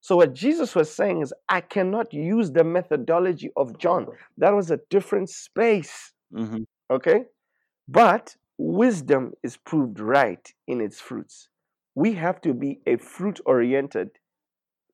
So, 0.00 0.16
what 0.16 0.32
Jesus 0.34 0.74
was 0.74 0.90
saying 0.92 1.20
is, 1.22 1.32
I 1.48 1.60
cannot 1.60 2.12
use 2.14 2.50
the 2.52 2.64
methodology 2.64 3.50
of 3.56 3.78
John. 3.78 4.06
That 4.38 4.50
was 4.54 4.70
a 4.70 4.80
different 4.90 5.28
space, 5.30 6.12
Mm-hmm. 6.34 6.62
okay? 6.90 7.24
But 7.88 8.36
wisdom 8.58 9.32
is 9.42 9.56
proved 9.56 10.00
right 10.00 10.46
in 10.68 10.80
its 10.80 11.00
fruits. 11.00 11.48
We 11.94 12.14
have 12.14 12.40
to 12.42 12.54
be 12.54 12.80
a 12.86 12.96
fruit 12.96 13.40
oriented, 13.46 14.10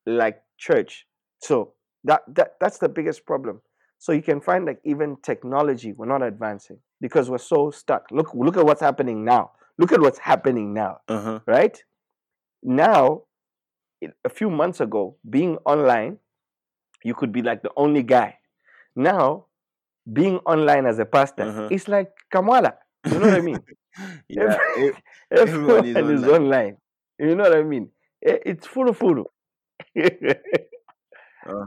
like 0.06 0.42
church. 0.58 1.06
So, 1.40 1.74
that, 2.04 2.22
that 2.34 2.52
that's 2.60 2.78
the 2.78 2.88
biggest 2.88 3.26
problem. 3.26 3.60
So 3.98 4.12
you 4.12 4.22
can 4.22 4.40
find 4.40 4.64
like 4.66 4.80
even 4.84 5.16
technology, 5.22 5.92
we're 5.92 6.06
not 6.06 6.22
advancing 6.22 6.78
because 7.00 7.30
we're 7.30 7.38
so 7.38 7.70
stuck. 7.70 8.06
Look, 8.10 8.30
look 8.34 8.56
at 8.56 8.64
what's 8.64 8.80
happening 8.80 9.24
now. 9.24 9.52
Look 9.78 9.92
at 9.92 10.00
what's 10.00 10.18
happening 10.18 10.72
now, 10.74 10.98
Uh-huh. 11.08 11.40
right? 11.46 11.82
Now, 12.62 13.22
a 14.24 14.28
few 14.28 14.50
months 14.50 14.80
ago, 14.80 15.16
being 15.28 15.56
online, 15.64 16.18
you 17.04 17.14
could 17.14 17.32
be 17.32 17.42
like 17.42 17.62
the 17.62 17.72
only 17.76 18.02
guy. 18.02 18.38
Now, 18.96 19.46
being 20.12 20.38
online 20.46 20.86
as 20.86 20.98
a 20.98 21.04
pastor, 21.06 21.44
Uh-huh. 21.44 21.68
it's 21.70 21.88
like 21.88 22.10
Kamala. 22.30 22.74
You 23.06 23.18
know 23.18 23.26
what 23.28 23.34
I 23.34 23.40
mean? 23.40 23.60
Yeah. 24.28 24.58
Every- 24.76 24.92
everyone 25.30 25.86
is 25.86 25.96
Everyone 25.96 26.14
is 26.14 26.24
online. 26.24 26.42
online. 26.42 26.76
You 27.18 27.34
know 27.34 27.44
what 27.44 27.56
I 27.56 27.62
mean? 27.62 27.90
It's 28.22 28.66
full 28.66 28.88
of 28.90 28.98
full. 28.98 29.24
Uh-huh. 31.46 31.64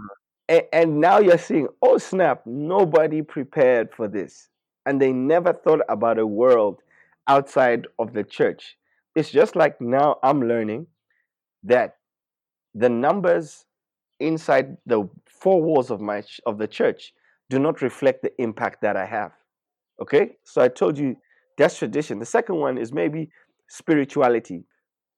and, 0.47 0.63
and 0.73 0.99
now 0.99 1.19
you're 1.19 1.37
seeing, 1.37 1.67
oh 1.81 1.97
snap, 1.97 2.41
nobody 2.45 3.21
prepared 3.21 3.93
for 3.93 4.07
this. 4.07 4.49
And 4.85 5.01
they 5.01 5.11
never 5.11 5.53
thought 5.53 5.81
about 5.89 6.19
a 6.19 6.25
world 6.25 6.81
outside 7.27 7.87
of 7.99 8.13
the 8.13 8.23
church. 8.23 8.77
It's 9.15 9.29
just 9.29 9.55
like 9.55 9.79
now 9.81 10.17
I'm 10.23 10.41
learning 10.47 10.87
that 11.63 11.97
the 12.73 12.89
numbers 12.89 13.65
inside 14.19 14.77
the 14.85 15.07
four 15.27 15.61
walls 15.61 15.91
of 15.91 16.01
my 16.01 16.23
of 16.45 16.57
the 16.57 16.67
church 16.67 17.13
do 17.49 17.59
not 17.59 17.81
reflect 17.81 18.21
the 18.21 18.31
impact 18.41 18.81
that 18.81 18.95
I 18.95 19.05
have. 19.05 19.31
Okay? 20.01 20.37
So 20.43 20.61
I 20.61 20.67
told 20.67 20.97
you 20.97 21.15
that's 21.57 21.77
tradition. 21.77 22.19
The 22.19 22.25
second 22.25 22.55
one 22.55 22.77
is 22.77 22.93
maybe 22.93 23.29
spirituality. 23.67 24.63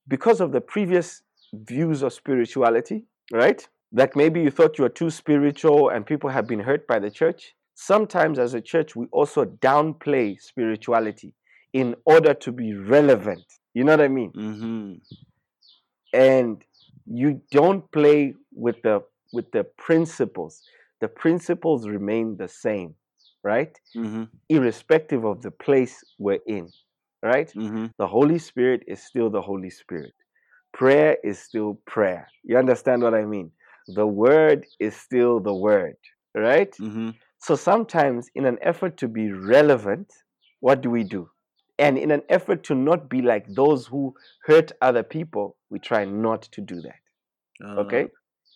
Because 0.08 0.42
of 0.42 0.52
the 0.52 0.62
previous 0.62 1.22
views 1.54 2.02
of 2.02 2.14
spirituality, 2.14 3.06
right? 3.32 3.68
Like 3.92 4.16
maybe 4.16 4.42
you 4.42 4.50
thought 4.50 4.78
you 4.78 4.84
were 4.84 4.90
too 4.90 5.10
spiritual 5.10 5.90
and 5.90 6.06
people 6.06 6.30
have 6.30 6.48
been 6.48 6.60
hurt 6.60 6.88
by 6.88 7.00
the 7.00 7.12
church. 7.12 7.54
Sometimes 7.76 8.40
as 8.40 8.54
a 8.54 8.62
church, 8.62 8.96
we 8.96 9.06
also 9.12 9.46
downplay 9.46 10.40
spirituality 10.42 11.34
in 11.74 11.96
order 12.06 12.34
to 12.34 12.52
be 12.52 12.74
relevant. 12.74 13.44
You 13.74 13.84
know 13.84 13.94
what 13.94 14.02
I 14.02 14.08
mean? 14.08 14.32
Mm-hmm. 14.32 14.94
and 16.14 16.64
you 17.06 17.42
don't 17.52 17.90
play 17.92 18.34
with 18.54 18.82
the 18.84 19.02
with 19.34 19.52
the 19.52 19.64
principles. 19.78 20.62
The 21.00 21.08
principles 21.08 21.88
remain 21.88 22.38
the 22.38 22.48
same 22.48 22.96
right? 23.44 23.76
Mm-hmm. 23.96 24.26
irrespective 24.50 25.26
of 25.26 25.42
the 25.42 25.52
place 25.52 26.04
we're 26.20 26.40
in 26.48 26.70
right? 27.24 27.52
Mm-hmm. 27.56 27.88
the 27.98 28.08
holy 28.08 28.40
spirit 28.40 28.84
is 28.88 29.04
still 29.04 29.30
the 29.30 29.42
holy 29.42 29.70
spirit. 29.70 30.14
Prayer 30.74 31.18
is 31.24 31.40
still 31.40 31.80
prayer. 31.86 32.28
You 32.44 32.58
understand 32.58 33.04
what 33.04 33.14
i 33.14 33.26
mean? 33.26 33.52
The 33.88 34.08
word 34.08 34.66
is 34.80 34.96
still 34.96 35.40
the 35.40 35.54
word 35.54 35.96
right? 36.36 36.72
Mm-hmm. 36.80 37.10
so 37.40 37.56
sometimes 37.56 38.30
in 38.36 38.46
an 38.46 38.58
effort 38.62 38.98
to 38.98 39.08
be 39.08 39.32
relevant 39.32 40.08
what 40.60 40.82
do 40.82 40.90
we 40.90 41.04
do 41.04 41.30
and 41.82 41.98
in 41.98 42.12
an 42.12 42.22
effort 42.30 42.64
to 42.64 42.76
not 42.76 43.10
be 43.10 43.22
like 43.22 43.46
those 43.62 43.88
who 43.88 44.16
hurt 44.46 44.72
other 44.82 45.04
people 45.04 45.58
we 45.70 45.80
try 45.80 46.06
not 46.06 46.44
to 46.44 46.62
do 46.62 46.82
that 46.82 47.02
okay 47.86 48.08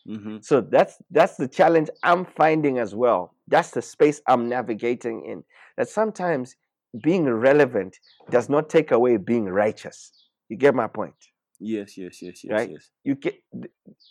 Mm-hmm. 0.08 0.38
so 0.42 0.62
that's 0.62 0.98
that's 1.10 1.36
the 1.38 1.48
challenge 1.48 1.90
i'm 2.04 2.26
finding 2.26 2.78
as 2.78 2.94
well 2.94 3.34
that's 3.48 3.72
the 3.72 3.82
space 3.82 4.22
i'm 4.28 4.48
navigating 4.48 5.26
in 5.26 5.44
that 5.78 5.90
sometimes 5.90 6.56
being 7.02 7.26
relevant 7.28 7.98
does 8.30 8.50
not 8.50 8.70
take 8.70 8.92
away 8.92 9.18
being 9.18 9.46
righteous 9.46 10.12
you 10.50 10.58
get 10.58 10.76
my 10.76 10.88
point 10.88 11.16
Yes, 11.60 11.98
yes, 11.98 12.22
yes, 12.22 12.44
yes, 12.44 12.52
Right? 12.52 12.70
yes. 12.70 12.92
you 13.04 13.16
get 13.16 13.36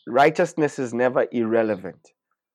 righteousness 0.08 0.78
is 0.78 0.92
never 0.94 1.26
irrelevant 1.32 2.08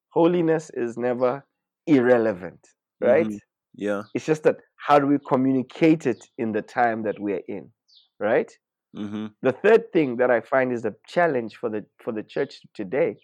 holiness 0.09 0.69
is 0.73 0.97
never 0.97 1.45
irrelevant 1.87 2.67
right 3.01 3.27
Mhm. 3.27 3.39
Yeah. 3.75 4.03
it's 4.13 4.25
just 4.25 4.43
that 4.43 4.57
how 4.75 4.99
do 4.99 5.07
we 5.07 5.17
communicate 5.27 6.05
it 6.05 6.25
in 6.37 6.51
the 6.51 6.61
time 6.61 7.03
that 7.03 7.19
we're 7.19 7.43
in 7.47 7.71
right 8.19 8.51
Mm-hmm. 8.97 9.27
the 9.43 9.51
third 9.51 9.93
thing 9.93 10.17
that 10.17 10.31
i 10.31 10.41
find 10.41 10.73
is 10.73 10.83
a 10.83 10.95
challenge 11.07 11.57
for 11.57 11.69
the 11.69 11.85
for 12.03 12.11
the 12.11 12.23
church 12.23 12.61
today 12.73 13.17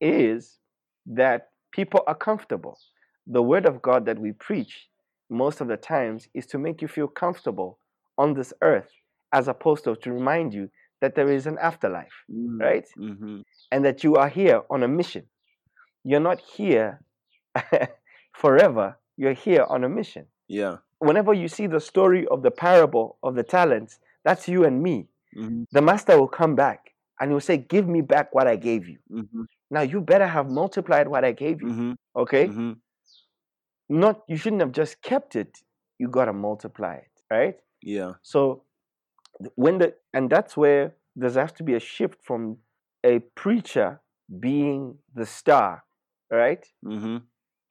is 0.00 0.58
that 1.06 1.50
people 1.72 2.00
are 2.08 2.14
comfortable 2.16 2.76
the 3.26 3.40
word 3.40 3.66
of 3.66 3.80
god 3.82 4.04
that 4.06 4.18
we 4.18 4.32
preach 4.32 4.88
most 5.30 5.60
of 5.60 5.68
the 5.68 5.76
times 5.76 6.26
is 6.34 6.44
to 6.46 6.58
make 6.58 6.82
you 6.82 6.88
feel 6.88 7.06
comfortable 7.06 7.78
on 8.18 8.34
this 8.34 8.52
earth 8.62 8.90
as 9.32 9.46
opposed 9.46 9.84
to 9.84 9.94
to 9.94 10.10
remind 10.12 10.52
you 10.52 10.68
that 11.00 11.14
there 11.14 11.30
is 11.30 11.46
an 11.46 11.56
afterlife 11.58 12.16
right 12.58 12.88
Mm-hmm. 12.98 13.42
and 13.70 13.84
that 13.84 14.02
you 14.02 14.16
are 14.16 14.28
here 14.28 14.62
on 14.70 14.82
a 14.82 14.88
mission 14.88 15.24
you're 16.02 16.18
not 16.30 16.40
here 16.40 17.00
forever 18.32 18.96
you're 19.20 19.38
here 19.46 19.64
on 19.74 19.80
a 19.84 19.88
mission 19.98 20.24
Yeah. 20.58 20.76
whenever 21.08 21.32
you 21.42 21.48
see 21.56 21.66
the 21.76 21.82
story 21.92 22.22
of 22.34 22.38
the 22.46 22.50
parable 22.66 23.06
of 23.22 23.32
the 23.38 23.46
talents, 23.56 23.92
that's 24.26 24.44
you 24.52 24.60
and 24.68 24.76
me. 24.86 24.96
Mm-hmm. 25.36 25.62
The 25.76 25.82
master 25.90 26.14
will 26.20 26.32
come 26.40 26.54
back 26.64 26.80
and 27.18 27.30
he'll 27.30 27.46
say, 27.50 27.56
Give 27.74 27.86
me 27.96 28.00
back 28.14 28.26
what 28.36 28.46
I 28.54 28.56
gave 28.56 28.82
you. 28.92 28.98
Mm-hmm. 29.18 29.42
Now 29.74 29.82
you 29.92 29.98
better 30.12 30.26
have 30.36 30.46
multiplied 30.62 31.06
what 31.14 31.24
I 31.30 31.32
gave 31.44 31.56
you. 31.62 31.68
Mm-hmm. 31.68 31.92
Okay? 32.22 32.44
Mm-hmm. 32.48 32.72
Not 33.88 34.22
you 34.28 34.36
shouldn't 34.40 34.62
have 34.62 34.72
just 34.72 34.94
kept 35.10 35.36
it. 35.42 35.52
You 35.98 36.08
gotta 36.08 36.32
multiply 36.32 36.94
it. 37.06 37.14
Right? 37.30 37.56
Yeah. 37.82 38.12
So 38.22 38.64
when 39.64 39.78
the 39.78 39.88
and 40.14 40.24
that's 40.34 40.56
where 40.56 40.84
there's 41.16 41.34
has 41.44 41.52
to 41.60 41.64
be 41.70 41.74
a 41.74 41.80
shift 41.80 42.18
from 42.28 42.58
a 43.04 43.14
preacher 43.42 44.00
being 44.46 44.80
the 45.14 45.26
star, 45.26 45.84
right? 46.30 46.64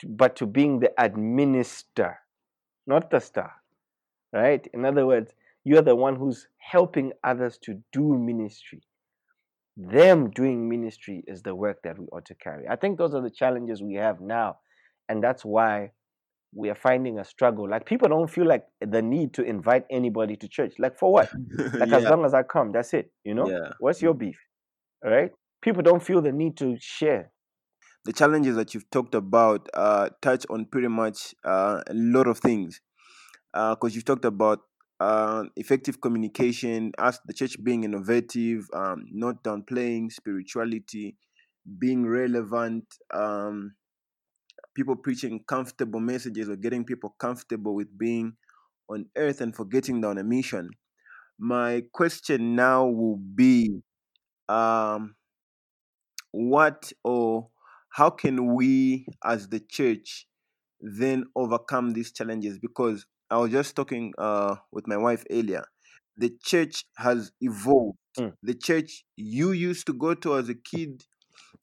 But 0.07 0.35
to 0.37 0.45
being 0.45 0.79
the 0.79 0.91
administer, 0.97 2.19
not 2.87 3.09
the 3.11 3.19
star, 3.19 3.51
right? 4.33 4.65
In 4.73 4.85
other 4.85 5.05
words, 5.05 5.33
you're 5.63 5.81
the 5.81 5.95
one 5.95 6.15
who's 6.15 6.47
helping 6.57 7.13
others 7.23 7.57
to 7.63 7.81
do 7.91 8.17
ministry. 8.17 8.81
Them 9.77 10.29
doing 10.31 10.67
ministry 10.67 11.23
is 11.27 11.41
the 11.41 11.55
work 11.55 11.81
that 11.83 11.97
we 11.97 12.05
ought 12.07 12.25
to 12.25 12.35
carry. 12.35 12.67
I 12.67 12.75
think 12.75 12.97
those 12.97 13.13
are 13.13 13.21
the 13.21 13.29
challenges 13.29 13.81
we 13.81 13.95
have 13.95 14.19
now. 14.19 14.57
And 15.07 15.23
that's 15.23 15.45
why 15.45 15.91
we 16.53 16.69
are 16.69 16.75
finding 16.75 17.19
a 17.19 17.25
struggle. 17.25 17.69
Like 17.69 17.85
people 17.85 18.09
don't 18.09 18.29
feel 18.29 18.45
like 18.45 18.65
the 18.81 19.01
need 19.01 19.33
to 19.35 19.43
invite 19.43 19.85
anybody 19.89 20.35
to 20.37 20.47
church. 20.47 20.73
Like 20.79 20.97
for 20.97 21.11
what? 21.11 21.29
Like 21.73 21.91
as 21.91 22.03
long 22.03 22.25
as 22.25 22.33
I 22.33 22.43
come, 22.43 22.71
that's 22.71 22.93
it. 22.93 23.11
You 23.23 23.35
know? 23.35 23.49
Yeah. 23.49 23.69
What's 23.79 24.01
your 24.01 24.13
beef? 24.13 24.39
All 25.03 25.11
right? 25.11 25.31
People 25.61 25.83
don't 25.83 26.03
feel 26.03 26.21
the 26.21 26.31
need 26.31 26.57
to 26.57 26.77
share. 26.79 27.31
The 28.05 28.13
challenges 28.13 28.55
that 28.55 28.73
you've 28.73 28.89
talked 28.89 29.15
about 29.15 29.67
uh, 29.73 30.09
touch 30.21 30.45
on 30.49 30.65
pretty 30.65 30.87
much 30.87 31.35
uh, 31.45 31.81
a 31.87 31.93
lot 31.93 32.27
of 32.27 32.39
things 32.39 32.81
because 33.53 33.95
you've 33.95 34.05
talked 34.05 34.25
about 34.25 34.61
uh, 34.99 35.43
effective 35.55 36.01
communication, 36.01 36.91
as 36.97 37.19
the 37.25 37.33
church 37.33 37.61
being 37.63 37.83
innovative, 37.83 38.67
um, 38.73 39.05
not 39.11 39.43
downplaying 39.43 40.11
spirituality, 40.11 41.15
being 41.79 42.05
relevant, 42.05 42.85
um, 43.13 43.73
people 44.75 44.95
preaching 44.95 45.41
comfortable 45.47 45.99
messages 45.99 46.49
or 46.49 46.55
getting 46.55 46.83
people 46.83 47.15
comfortable 47.19 47.75
with 47.75 47.97
being 47.97 48.33
on 48.89 49.05
earth 49.17 49.41
and 49.41 49.55
forgetting 49.55 50.01
they're 50.01 50.09
on 50.09 50.17
a 50.17 50.23
mission. 50.23 50.69
My 51.37 51.83
question 51.93 52.55
now 52.55 52.85
will 52.85 53.17
be 53.17 53.81
um, 54.49 55.15
what 56.31 56.91
or 57.03 57.49
how 57.89 58.09
can 58.09 58.55
we 58.55 59.05
as 59.23 59.49
the 59.49 59.59
church 59.59 60.27
then 60.81 61.25
overcome 61.35 61.93
these 61.93 62.11
challenges? 62.11 62.59
Because 62.59 63.05
I 63.29 63.37
was 63.37 63.51
just 63.51 63.75
talking 63.75 64.13
uh, 64.17 64.55
with 64.71 64.87
my 64.87 64.97
wife 64.97 65.23
earlier. 65.29 65.63
The 66.17 66.31
church 66.43 66.85
has 66.97 67.31
evolved. 67.41 67.97
Mm. 68.17 68.33
The 68.43 68.55
church 68.55 69.05
you 69.15 69.51
used 69.51 69.85
to 69.87 69.93
go 69.93 70.13
to 70.15 70.35
as 70.35 70.49
a 70.49 70.55
kid 70.55 71.03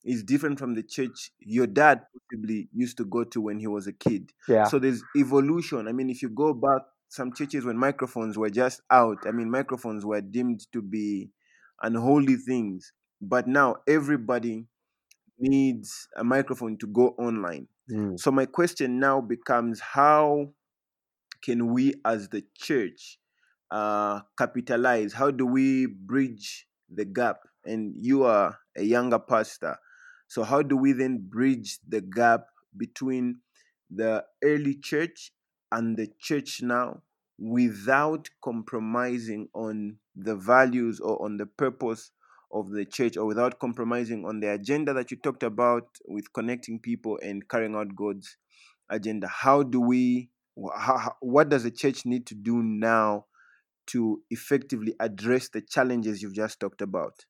is 0.05 0.23
different 0.23 0.59
from 0.59 0.75
the 0.75 0.83
church 0.83 1.31
your 1.41 1.67
dad 1.67 2.03
probably 2.31 2.69
used 2.73 2.97
to 2.97 3.05
go 3.05 3.25
to 3.25 3.41
when 3.41 3.59
he 3.59 3.67
was 3.67 3.87
a 3.87 3.93
kid. 3.93 4.31
Yeah. 4.49 4.65
So 4.65 4.79
there's 4.79 5.03
evolution. 5.17 5.89
I 5.89 5.93
mean, 5.93 6.09
if 6.09 6.23
you 6.23 6.29
go 6.29 6.55
back, 6.55 6.83
some 7.09 7.33
churches 7.33 7.65
when 7.65 7.77
microphones 7.77 8.39
were 8.39 8.51
just 8.51 8.81
out, 8.91 9.19
I 9.27 9.31
mean, 9.31 9.51
microphones 9.51 10.05
were 10.05 10.21
deemed 10.21 10.61
to 10.73 10.83
be 10.83 11.31
unholy 11.83 12.37
things. 12.37 12.93
But 13.21 13.47
now 13.47 13.77
everybody 13.89 14.67
needs 15.39 16.09
a 16.17 16.25
microphone 16.25 16.77
to 16.79 16.87
go 16.87 17.15
online. 17.19 17.69
Mm. 17.91 18.19
So 18.19 18.31
my 18.31 18.47
question 18.47 18.99
now 18.99 19.21
becomes 19.21 19.81
how 19.81 20.53
can 21.43 21.73
we 21.73 21.95
as 22.05 22.29
the 22.29 22.45
church 22.57 23.19
uh, 23.71 24.21
capitalize? 24.39 25.13
How 25.13 25.31
do 25.31 25.47
we 25.47 25.87
bridge 25.87 26.67
the 26.93 27.05
gap? 27.05 27.39
And 27.65 27.95
you 27.99 28.25
are 28.25 28.59
a 28.77 28.83
younger 28.83 29.19
pastor. 29.19 29.77
So 30.29 30.43
how 30.43 30.63
do 30.63 30.77
we 30.77 30.93
then 30.93 31.27
bridge 31.29 31.79
the 31.87 32.01
gap 32.01 32.47
between 32.77 33.41
the 33.91 34.25
early 34.43 34.75
church 34.75 35.33
and 35.71 35.97
the 35.97 36.09
church 36.21 36.63
now 36.63 37.03
without 37.39 38.29
compromising 38.43 39.49
on 39.55 39.99
the 40.15 40.35
values 40.35 41.01
or 41.01 41.23
on 41.23 41.37
the 41.37 41.47
purpose 41.47 42.11
of 42.53 42.71
the 42.71 42.85
church 42.85 43.17
or 43.17 43.27
without 43.27 43.59
compromising 43.59 44.25
on 44.25 44.41
the 44.41 44.53
agenda 44.53 44.93
that 44.95 45.11
you 45.11 45.17
talked 45.17 45.43
about 45.43 45.87
with 46.07 46.33
connecting 46.33 46.79
people 46.79 47.19
and 47.23 47.49
carrying 47.49 47.75
out 47.75 47.95
God's 47.95 48.37
agenda? 48.91 49.29
How 49.29 49.63
do 49.63 49.81
we, 49.81 50.31
how, 50.77 51.17
what 51.21 51.49
does 51.49 51.65
the 51.65 51.71
church 51.71 52.07
need 52.07 52.27
to 52.27 52.35
do 52.35 52.63
now 52.63 53.27
to 53.89 54.23
effectively 54.31 54.95
address 55.01 55.49
the 55.49 55.61
challenges 55.61 56.23
you've 56.23 56.35
just 56.35 56.61
talked 56.61 56.83
about? 56.83 57.25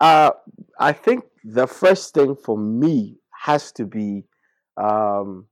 Uh, 0.00 0.30
I 0.78 0.92
think 0.92 1.24
the 1.44 1.66
first 1.66 2.14
thing 2.14 2.34
for 2.34 2.58
me 2.58 3.20
has 3.42 3.72
to 3.72 3.86
be 3.86 4.24
um, 4.76 5.46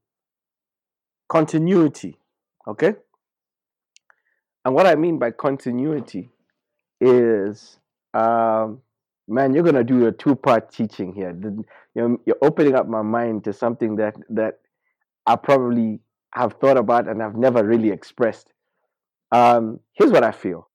continuity. 1.29 2.19
Okay. 2.67 2.95
And 4.65 4.75
what 4.75 4.87
I 4.87 4.95
mean 4.95 5.19
by 5.19 5.31
continuity 5.33 6.31
is, 7.01 7.79
um, 8.15 8.81
man, 9.29 9.55
you're 9.55 9.65
gonna 9.65 9.85
do 9.85 10.07
a 10.07 10.13
two-part 10.13 10.73
teaching 10.73 11.13
here. 11.15 11.37
You're, 11.95 12.17
you're 12.27 12.39
opening 12.43 12.75
up 12.75 12.89
my 12.89 13.03
mind 13.03 13.45
to 13.45 13.53
something 13.53 13.97
that 13.97 14.17
that 14.31 14.61
I 15.27 15.37
probably 15.37 16.01
have 16.35 16.55
thought 16.55 16.77
about 16.79 17.09
and 17.09 17.23
I've 17.23 17.37
never 17.37 17.65
really 17.65 17.91
expressed. 17.91 18.49
Um, 19.33 19.81
here's 19.95 20.11
what 20.13 20.25
I 20.25 20.33
feel. 20.33 20.69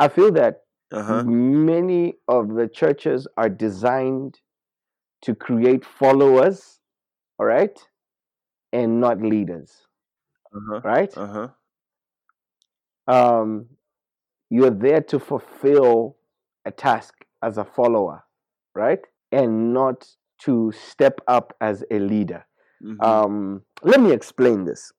I 0.00 0.08
feel 0.08 0.32
that 0.32 0.62
Uh 0.92 1.02
huh. 1.02 1.24
many 1.24 2.14
of 2.28 2.54
the 2.54 2.68
churches 2.68 3.26
are 3.36 3.48
designed 3.48 4.40
to 5.22 5.34
create 5.34 5.84
followers, 5.84 6.80
all 7.38 7.46
right, 7.46 7.78
and 8.72 9.00
not 9.00 9.20
leaders, 9.20 9.86
Uh 10.52 10.60
huh. 10.68 10.82
right? 10.82 11.16
Uh 11.16 11.26
huh. 11.26 11.48
Um, 13.06 13.66
you're 14.50 14.70
there 14.70 15.02
to 15.02 15.20
fulfill 15.20 16.18
a 16.66 16.72
task 16.72 17.25
as 17.42 17.58
a 17.58 17.64
follower, 17.64 18.22
right, 18.74 19.00
and 19.32 19.72
not 19.74 20.06
to 20.42 20.72
step 20.72 21.20
up 21.28 21.54
as 21.60 21.84
a 21.90 21.98
leader. 21.98 22.44
Mhm. 22.82 23.02
Um, 23.02 23.62
let 23.82 24.00
me 24.00 24.12
explain 24.12 24.64
this. 24.64 24.92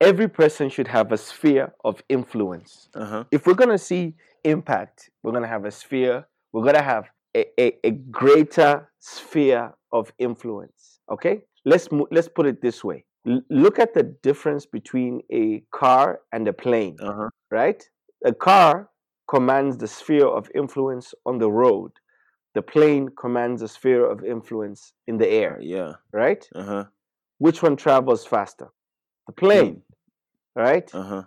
Every 0.00 0.28
person 0.28 0.68
should 0.68 0.88
have 0.88 1.12
a 1.12 1.16
sphere 1.16 1.72
of 1.84 2.02
influence. 2.08 2.88
Uh 2.94 3.04
huh. 3.06 3.24
if 3.30 3.46
we're 3.46 3.54
going 3.54 3.70
to 3.70 3.78
see 3.78 4.14
impact, 4.44 5.10
we're 5.22 5.32
going 5.32 5.42
to 5.42 5.48
have 5.48 5.64
a 5.64 5.70
sphere, 5.70 6.26
we're 6.52 6.62
going 6.62 6.74
to 6.74 6.82
have 6.82 7.08
a, 7.36 7.46
a, 7.60 7.76
a 7.84 7.90
greater 7.90 8.90
sphere 9.00 9.72
of 9.92 10.12
influence. 10.18 11.00
Okay? 11.10 11.42
Let's, 11.64 11.90
mo- 11.90 12.08
let's 12.10 12.28
put 12.28 12.46
it 12.46 12.60
this 12.60 12.84
way 12.84 13.04
L- 13.26 13.40
look 13.50 13.78
at 13.78 13.94
the 13.94 14.02
difference 14.22 14.66
between 14.66 15.22
a 15.32 15.62
car 15.72 16.20
and 16.32 16.46
a 16.46 16.52
plane, 16.52 16.96
Uh 17.00 17.12
huh. 17.14 17.28
right? 17.50 17.82
A 18.24 18.34
car 18.34 18.90
commands 19.34 19.76
the 19.78 19.88
sphere 19.88 20.26
of 20.38 20.50
influence 20.54 21.14
on 21.26 21.38
the 21.38 21.50
road, 21.50 21.92
the 22.54 22.62
plane 22.62 23.08
commands 23.24 23.62
a 23.62 23.68
sphere 23.68 24.04
of 24.12 24.24
influence 24.24 24.92
in 25.06 25.18
the 25.18 25.28
air, 25.28 25.58
Yeah. 25.60 25.94
right? 26.12 26.42
Uh 26.54 26.64
huh. 26.72 26.84
Which 27.38 27.62
one 27.62 27.76
travels 27.76 28.26
faster? 28.26 28.68
The 29.26 29.32
plane, 29.32 29.82
right? 30.56 30.88
Uh 30.94 31.02
huh. 31.12 31.24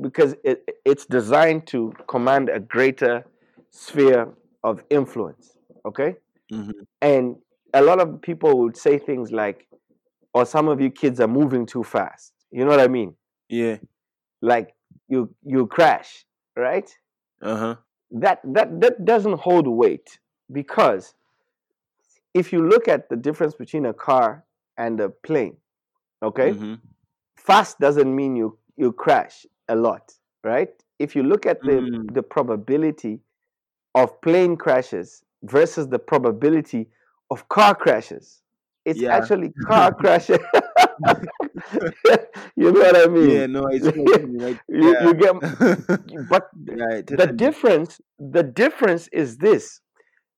because 0.00 0.34
it, 0.44 0.58
it's 0.84 1.06
designed 1.06 1.66
to 1.68 1.92
command 2.08 2.48
a 2.48 2.60
greater 2.60 3.24
sphere 3.70 4.22
of 4.62 4.82
influence. 4.90 5.44
Okay. 5.84 6.16
hmm 6.50 6.70
And 7.02 7.36
a 7.74 7.82
lot 7.82 8.00
of 8.00 8.08
people 8.30 8.52
would 8.60 8.76
say 8.76 8.98
things 8.98 9.32
like, 9.32 9.68
or 10.34 10.44
some 10.46 10.68
of 10.72 10.80
you 10.80 10.90
kids 10.90 11.20
are 11.20 11.28
moving 11.40 11.66
too 11.66 11.84
fast. 11.84 12.32
You 12.50 12.64
know 12.64 12.70
what 12.70 12.80
I 12.80 12.88
mean? 12.88 13.14
Yeah. 13.48 13.78
Like 14.42 14.74
you 15.08 15.34
you 15.44 15.66
crash, 15.66 16.24
right? 16.56 16.88
Uh 17.40 17.56
huh. 17.56 17.76
That 18.12 18.40
that 18.44 18.80
that 18.80 19.04
doesn't 19.04 19.40
hold 19.40 19.66
weight 19.68 20.18
because 20.52 21.14
if 22.34 22.52
you 22.52 22.66
look 22.66 22.88
at 22.88 23.08
the 23.08 23.16
difference 23.16 23.54
between 23.54 23.86
a 23.86 23.94
car 23.94 24.44
and 24.76 25.00
a 25.00 25.08
plane, 25.08 25.56
okay? 26.22 26.58
hmm 26.58 26.74
fast 27.36 27.78
doesn't 27.80 28.14
mean 28.14 28.36
you 28.36 28.58
you 28.76 28.92
crash 28.92 29.46
a 29.68 29.76
lot, 29.76 30.12
right? 30.44 30.70
If 30.98 31.16
you 31.16 31.22
look 31.22 31.46
at 31.46 31.64
the 31.64 31.86
Mm. 31.90 32.08
the 32.12 32.22
probability 32.22 33.20
of 33.94 34.20
plane 34.22 34.56
crashes 34.56 35.24
versus 35.44 35.88
the 35.88 35.98
probability 35.98 36.88
of 37.30 37.48
car 37.48 37.74
crashes, 37.74 38.42
it's 38.84 39.02
Yeah. 39.02 39.10
actually 39.10 39.50
car 39.66 39.92
crashes. 39.94 40.38
you 42.56 42.72
know 42.72 42.80
what 42.80 42.96
I 42.96 43.06
mean? 43.06 43.30
Yeah. 43.30 43.46
No, 43.46 43.66
it's 43.70 43.86
like, 43.86 44.60
You, 44.68 44.92
yeah. 44.92 45.04
you 45.04 45.14
get, 45.14 45.34
but 46.28 46.48
yeah, 46.64 47.00
the 47.06 47.26
difference 47.34 48.00
the 48.18 48.42
difference 48.42 49.08
is 49.12 49.38
this: 49.38 49.80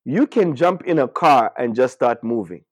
you 0.04 0.26
can 0.26 0.54
jump 0.56 0.82
in 0.86 0.98
a 0.98 1.08
car 1.08 1.52
and 1.58 1.74
just 1.74 1.94
start 1.94 2.22
moving. 2.24 2.64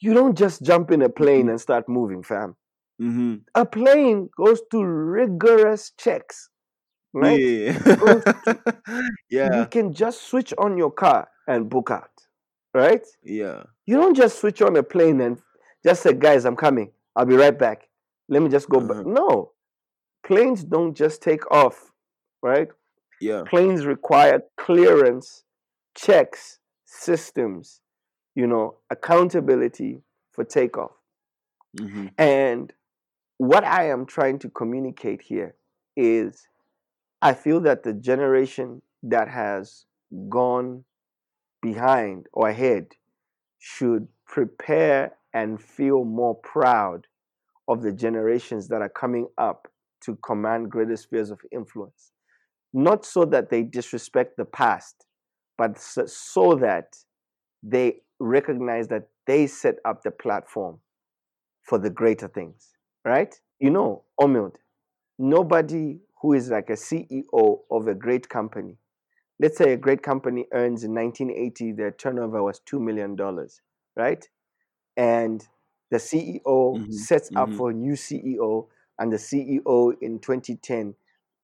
You 0.00 0.14
don't 0.14 0.36
just 0.36 0.62
jump 0.62 0.90
in 0.90 1.02
a 1.02 1.08
plane 1.08 1.48
and 1.48 1.60
start 1.60 1.88
moving, 1.88 2.22
fam 2.22 2.56
Mhm. 3.00 3.42
a 3.54 3.64
plane 3.66 4.28
goes 4.36 4.62
through 4.70 4.84
rigorous 4.84 5.92
checks, 5.98 6.50
right? 7.14 7.44
Yeah. 7.44 7.78
You 9.52 9.64
yeah. 9.64 9.64
can 9.64 9.92
just 9.92 10.22
switch 10.28 10.52
on 10.58 10.76
your 10.78 10.90
car 10.90 11.28
and 11.46 11.68
book 11.68 11.90
out, 11.90 12.10
right? 12.74 13.04
Yeah. 13.22 13.64
You 13.86 13.96
don't 13.96 14.14
just 14.16 14.40
switch 14.40 14.62
on 14.62 14.76
a 14.76 14.82
plane 14.82 15.20
and 15.20 15.40
just 15.84 16.02
say, 16.02 16.12
guys, 16.14 16.44
I'm 16.44 16.56
coming. 16.56 16.92
I'll 17.16 17.26
be 17.26 17.36
right 17.36 17.56
back. 17.56 17.88
Let 18.28 18.42
me 18.42 18.48
just 18.48 18.68
go 18.68 18.80
back. 18.80 18.98
Uh-huh. 18.98 19.02
No, 19.06 19.52
planes 20.26 20.64
don't 20.64 20.94
just 20.94 21.22
take 21.22 21.48
off, 21.50 21.92
right? 22.42 22.68
Yeah. 23.20 23.42
Planes 23.48 23.86
require 23.86 24.42
clearance, 24.56 25.44
checks, 25.94 26.58
systems, 26.84 27.80
you 28.34 28.46
know, 28.46 28.76
accountability 28.90 30.02
for 30.32 30.44
takeoff. 30.44 30.92
hmm 31.78 32.06
And 32.18 32.72
what 33.38 33.64
I 33.64 33.88
am 33.88 34.06
trying 34.06 34.38
to 34.40 34.48
communicate 34.48 35.22
here 35.22 35.54
is 35.96 36.46
I 37.22 37.34
feel 37.34 37.60
that 37.60 37.82
the 37.82 37.92
generation 37.92 38.82
that 39.02 39.28
has 39.28 39.86
gone 40.28 40.84
behind 41.62 42.26
or 42.32 42.48
ahead 42.48 42.88
should 43.58 44.08
prepare 44.26 45.12
and 45.34 45.60
feel 45.60 46.04
more 46.04 46.36
proud 46.36 47.06
of 47.68 47.82
the 47.82 47.92
generations 47.92 48.68
that 48.68 48.80
are 48.82 48.88
coming 48.88 49.26
up 49.36 49.68
to 50.02 50.16
command 50.24 50.70
greater 50.70 50.96
spheres 50.96 51.30
of 51.30 51.40
influence. 51.52 52.12
Not 52.72 53.04
so 53.04 53.24
that 53.26 53.50
they 53.50 53.62
disrespect 53.62 54.36
the 54.36 54.44
past, 54.44 55.06
but 55.58 55.78
so, 55.78 56.54
that 56.56 56.96
they 57.62 58.00
recognize 58.20 58.88
that 58.88 59.08
they 59.26 59.46
set 59.46 59.76
up 59.84 60.02
the 60.02 60.10
platform 60.10 60.78
for 61.62 61.78
the 61.78 61.90
greater 61.90 62.28
things, 62.28 62.70
right? 63.04 63.34
You 63.60 63.70
know, 63.70 64.02
Omild, 64.20 64.56
nobody 65.18 66.00
who 66.20 66.32
is 66.34 66.50
like 66.50 66.70
a 66.70 66.74
CEO 66.74 67.60
of 67.70 67.86
a 67.88 67.94
great 67.94 68.28
company, 68.28 68.76
let's 69.40 69.58
say 69.58 69.72
a 69.72 69.76
great 69.76 70.02
company 70.02 70.46
earns 70.52 70.84
in 70.84 70.94
1980, 70.94 71.72
their 71.72 71.92
turnover 71.92 72.42
was 72.42 72.60
$2 72.70 72.80
million. 72.80 73.16
right? 73.96 74.28
And 74.96 75.46
the 75.90 75.98
CEO 75.98 76.78
Mhm, 76.78 76.90
sets 76.90 77.30
up 77.36 77.54
mhm. 77.54 77.54
for 77.54 77.70
a 77.70 77.74
new 77.74 77.94
CEO, 77.94 78.68
and 78.98 79.12
the 79.12 79.18
CEO 79.18 79.90
in 80.00 80.20
2010 80.20 80.94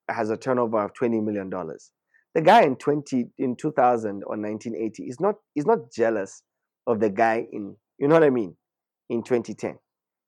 has 0.08 0.30
a 0.30 0.36
turnover 0.36 0.78
of 0.78 0.92
20 0.94 1.20
million 1.20 1.50
dollars. 1.50 1.92
The 2.34 2.42
guy 2.42 2.62
in 2.62 2.76
20 2.76 3.30
in 3.38 3.56
2000 3.56 4.22
or 4.24 4.36
1980 4.36 5.08
is 5.08 5.20
not 5.20 5.36
is 5.56 5.66
not 5.66 5.90
jealous 5.92 6.42
of 6.86 7.00
the 7.00 7.10
guy 7.10 7.46
in 7.52 7.76
you 7.98 8.08
know 8.08 8.14
what 8.14 8.24
I 8.24 8.30
mean 8.30 8.56
in 9.08 9.22
2010. 9.22 9.78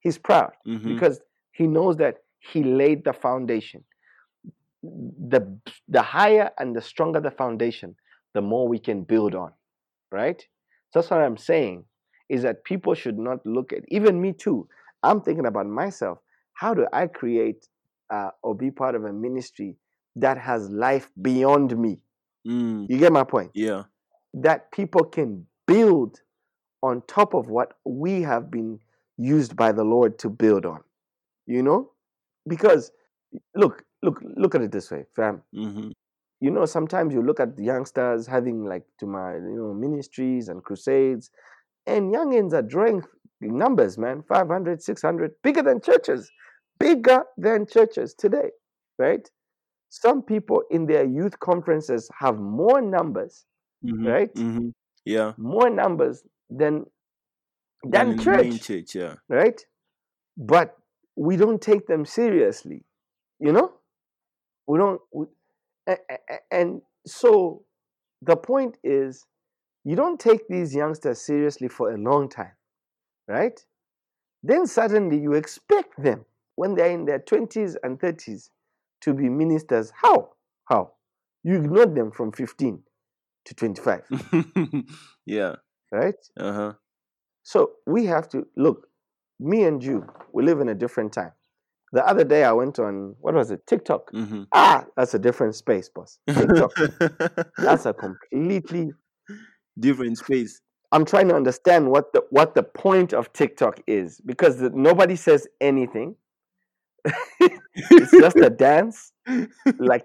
He's 0.00 0.18
proud 0.18 0.52
Mhm. 0.64 0.82
because 0.86 1.20
he 1.52 1.66
knows 1.66 1.96
that 1.98 2.18
he 2.40 2.62
laid 2.64 3.04
the 3.04 3.12
foundation. 3.12 3.84
The 4.82 5.60
the 5.88 6.02
higher 6.02 6.50
and 6.58 6.74
the 6.74 6.80
stronger 6.82 7.20
the 7.20 7.30
foundation, 7.30 7.96
the 8.34 8.42
more 8.42 8.66
we 8.68 8.78
can 8.80 9.04
build 9.04 9.34
on, 9.34 9.52
right? 10.12 10.40
So 10.92 11.00
that's 11.00 11.10
what 11.10 11.20
I'm 11.22 11.36
saying 11.36 11.86
is 12.32 12.42
that 12.42 12.64
people 12.64 12.94
should 12.94 13.18
not 13.18 13.44
look 13.46 13.72
at 13.72 13.82
even 13.88 14.20
me 14.20 14.32
too. 14.32 14.66
I'm 15.02 15.20
thinking 15.20 15.46
about 15.46 15.66
myself. 15.66 16.18
How 16.54 16.74
do 16.74 16.86
I 16.92 17.06
create 17.06 17.68
uh, 18.10 18.30
or 18.42 18.54
be 18.54 18.70
part 18.70 18.94
of 18.94 19.04
a 19.04 19.12
ministry 19.12 19.76
that 20.16 20.38
has 20.38 20.68
life 20.70 21.10
beyond 21.20 21.76
me? 21.78 21.98
Mm, 22.46 22.86
You 22.88 22.98
get 22.98 23.12
my 23.12 23.24
point? 23.24 23.50
yeah. 23.54 23.84
That 24.34 24.72
people 24.72 25.04
can 25.04 25.46
build 25.66 26.20
on 26.82 27.02
top 27.06 27.34
of 27.34 27.48
what 27.48 27.74
we 27.84 28.22
have 28.22 28.50
been 28.50 28.80
used 29.18 29.56
by 29.56 29.72
the 29.72 29.84
Lord 29.84 30.18
to 30.20 30.30
build 30.30 30.66
on. 30.66 30.80
You 31.46 31.62
know? 31.62 31.90
Because 32.48 32.90
look, 33.54 33.84
look, 34.02 34.22
look 34.36 34.54
at 34.54 34.62
it 34.62 34.72
this 34.72 34.90
way, 34.90 35.04
fam. 35.16 35.42
hmm 35.54 35.90
You 36.40 36.50
know, 36.50 36.66
sometimes 36.66 37.14
you 37.14 37.22
look 37.22 37.40
at 37.40 37.56
the 37.56 37.64
youngsters 37.64 38.26
having 38.26 38.64
like 38.64 38.84
to 39.00 39.06
my 39.06 39.34
you 39.34 39.56
know 39.58 39.74
ministries 39.74 40.48
and 40.48 40.62
crusades, 40.64 41.30
and 41.86 42.12
youngins 42.14 42.52
are 42.52 42.62
drawing 42.62 43.02
numbers, 43.40 43.98
man, 43.98 44.22
500, 44.22 44.82
600, 44.82 45.32
bigger 45.42 45.62
than 45.62 45.80
churches, 45.80 46.30
bigger 46.78 47.24
than 47.36 47.66
churches 47.66 48.14
today, 48.14 48.50
right? 48.98 49.28
Some 49.90 50.22
people 50.22 50.64
in 50.70 50.86
their 50.86 51.04
youth 51.04 51.38
conferences 51.40 52.10
have 52.18 52.38
more 52.38 52.80
numbers, 52.82 53.46
hmm 53.82 54.12
right? 54.14 54.30
hmm 54.34 54.70
Yeah. 55.04 55.34
More 55.36 55.70
numbers 55.70 56.24
than 56.50 56.86
Than 57.86 58.10
than 58.10 58.16
in 58.18 58.34
main 58.34 58.58
church, 58.58 58.58
church, 58.58 58.96
yeah. 58.96 59.18
right? 59.28 59.64
But 60.36 60.76
we 61.16 61.36
don't 61.36 61.62
take 61.62 61.86
them 61.86 62.04
seriously, 62.06 62.84
you 63.40 63.52
know? 63.52 63.74
We 64.66 64.78
don't, 64.78 65.00
we, 65.12 65.26
and 66.50 66.82
so 67.06 67.64
the 68.22 68.36
point 68.36 68.78
is, 68.84 69.26
you 69.84 69.96
don't 69.96 70.20
take 70.20 70.48
these 70.48 70.74
youngsters 70.74 71.20
seriously 71.20 71.68
for 71.68 71.92
a 71.92 71.98
long 71.98 72.28
time, 72.28 72.52
right? 73.28 73.64
Then 74.42 74.66
suddenly 74.66 75.18
you 75.18 75.32
expect 75.34 76.02
them 76.02 76.24
when 76.56 76.74
they're 76.74 76.90
in 76.90 77.04
their 77.04 77.20
20s 77.20 77.76
and 77.82 77.98
30s 77.98 78.50
to 79.02 79.14
be 79.14 79.28
ministers. 79.28 79.92
How? 79.94 80.30
How? 80.66 80.92
You 81.44 81.56
ignored 81.56 81.94
them 81.94 82.10
from 82.12 82.32
15 82.32 82.82
to 83.44 83.54
25, 83.54 84.02
yeah. 85.26 85.56
right? 85.90 86.14
Uh 86.38 86.52
huh. 86.52 86.72
So 87.42 87.72
we 87.86 88.06
have 88.06 88.28
to 88.30 88.46
look, 88.56 88.88
me 89.40 89.64
and 89.64 89.82
you, 89.82 90.06
we 90.32 90.44
live 90.44 90.60
in 90.60 90.68
a 90.68 90.74
different 90.74 91.12
time. 91.12 91.32
The 91.92 92.06
other 92.06 92.24
day 92.24 92.44
I 92.44 92.52
went 92.52 92.78
on, 92.78 93.16
what 93.20 93.34
was 93.34 93.50
it? 93.50 93.66
TikTok. 93.66 94.10
hmm 94.12 94.44
Ah, 94.54 94.84
that's 94.96 95.14
a 95.14 95.18
different 95.18 95.54
space, 95.54 95.88
boss. 95.88 96.18
TikTok. 96.28 96.72
that's 97.58 97.86
a 97.86 97.92
completely 97.92 98.92
different 99.78 100.18
space. 100.18 100.60
I'm 100.92 101.04
trying 101.04 101.28
to 101.28 101.34
understand 101.34 101.90
what 101.90 102.12
the 102.12 102.22
what 102.30 102.54
the 102.54 102.62
point 102.62 103.14
of 103.14 103.32
TikTok 103.32 103.80
is 103.86 104.20
because 104.26 104.58
the, 104.58 104.70
nobody 104.70 105.16
says 105.16 105.48
anything. 105.60 106.16
it's 107.40 108.12
just 108.12 108.36
a 108.36 108.50
dance, 108.50 109.12
like 109.78 110.04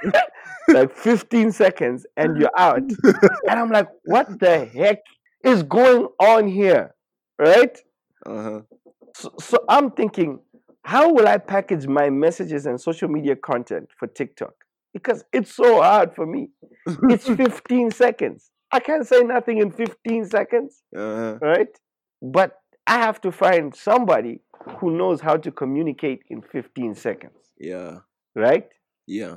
like 0.68 0.96
15 0.96 1.52
seconds, 1.52 2.06
and 2.16 2.40
you're 2.40 2.56
out. 2.56 2.78
And 2.78 3.60
I'm 3.60 3.70
like, 3.70 3.88
what 4.04 4.38
the 4.40 4.64
heck 4.64 4.98
is 5.44 5.62
going 5.62 6.06
on 6.20 6.48
here, 6.48 6.94
right? 7.38 7.76
Uh 8.24 8.42
huh. 8.42 8.60
So, 9.14 9.32
so 9.40 9.64
I'm 9.68 9.90
thinking, 9.90 10.40
how 10.84 11.12
will 11.12 11.26
I 11.26 11.38
package 11.38 11.86
my 11.86 12.10
messages 12.10 12.66
and 12.66 12.80
social 12.80 13.08
media 13.08 13.34
content 13.34 13.88
for 13.98 14.06
TikTok? 14.06 14.54
Because 14.92 15.24
it's 15.32 15.54
so 15.54 15.82
hard 15.82 16.14
for 16.14 16.26
me. 16.26 16.50
It's 17.10 17.26
15 17.26 17.90
seconds. 17.90 18.50
I 18.72 18.80
can't 18.80 19.06
say 19.06 19.20
nothing 19.22 19.58
in 19.58 19.70
15 19.70 20.26
seconds. 20.26 20.82
uh-huh. 20.96 21.38
right? 21.40 21.68
But 22.22 22.58
I 22.86 22.98
have 22.98 23.20
to 23.22 23.32
find 23.32 23.74
somebody 23.74 24.40
who 24.78 24.96
knows 24.96 25.20
how 25.20 25.36
to 25.36 25.50
communicate 25.50 26.22
in 26.28 26.42
15 26.42 26.94
seconds, 26.94 27.38
Yeah. 27.58 27.98
right? 28.34 28.68
Yeah. 29.06 29.36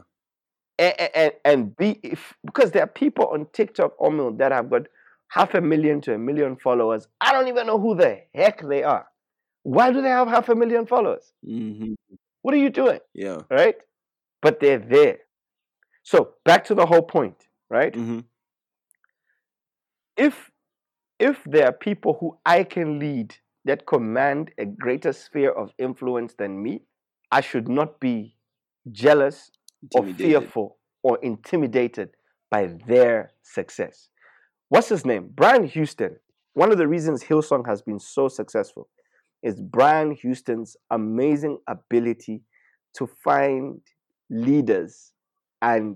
And, 0.77 0.93
and, 1.13 1.31
and 1.45 1.77
be 1.77 1.99
if 2.03 2.33
because 2.45 2.71
there 2.71 2.83
are 2.83 2.87
people 2.87 3.27
on 3.27 3.47
TikTok 3.53 3.97
Omil 3.99 4.37
that 4.37 4.51
have 4.53 4.69
got 4.69 4.83
half 5.27 5.53
a 5.53 5.61
million 5.61 5.99
to 6.01 6.13
a 6.13 6.17
million 6.17 6.55
followers. 6.55 7.07
I 7.21 7.31
don't 7.33 7.49
even 7.49 7.67
know 7.67 7.77
who 7.79 7.95
the 7.95 8.21
heck 8.33 8.67
they 8.67 8.83
are. 8.83 9.05
Why 9.63 9.91
do 9.91 10.01
they 10.01 10.09
have 10.09 10.27
half 10.29 10.47
a 10.49 10.55
million 10.55 10.85
followers? 10.87 11.33
hmm 11.43 11.93
What 12.41 12.53
are 12.53 12.57
you 12.57 12.69
doing? 12.69 12.99
Yeah. 13.13 13.39
Right? 13.51 13.75
But 14.41 14.59
they're 14.61 14.79
there. 14.79 15.17
So 16.03 16.35
back 16.45 16.63
to 16.65 16.75
the 16.75 16.85
whole 16.85 17.03
point, 17.03 17.35
right? 17.69 17.93
hmm 17.93 18.19
if 20.19 20.51
if 21.19 21.43
there 21.45 21.65
are 21.65 21.73
people 21.73 22.17
who 22.19 22.37
I 22.45 22.63
can 22.63 22.99
lead 22.99 23.35
that 23.65 23.87
command 23.87 24.51
a 24.57 24.65
greater 24.65 25.11
sphere 25.11 25.51
of 25.51 25.71
influence 25.77 26.33
than 26.37 26.61
me, 26.61 26.83
I 27.31 27.41
should 27.41 27.67
not 27.67 27.99
be 27.99 28.35
jealous 28.91 29.51
or 29.93 30.05
fearful 30.05 30.77
or 31.03 31.17
intimidated 31.21 32.11
by 32.49 32.75
their 32.87 33.31
success. 33.41 34.09
What's 34.69 34.89
his 34.89 35.05
name? 35.05 35.29
Brian 35.33 35.65
Houston. 35.65 36.17
One 36.53 36.71
of 36.71 36.77
the 36.77 36.87
reasons 36.87 37.23
Hillsong 37.23 37.65
has 37.67 37.81
been 37.81 37.99
so 37.99 38.27
successful 38.27 38.89
is 39.43 39.61
Brian 39.61 40.11
Houston's 40.11 40.75
amazing 40.89 41.59
ability 41.67 42.41
to 42.95 43.07
find 43.23 43.81
leaders 44.29 45.11
and 45.61 45.95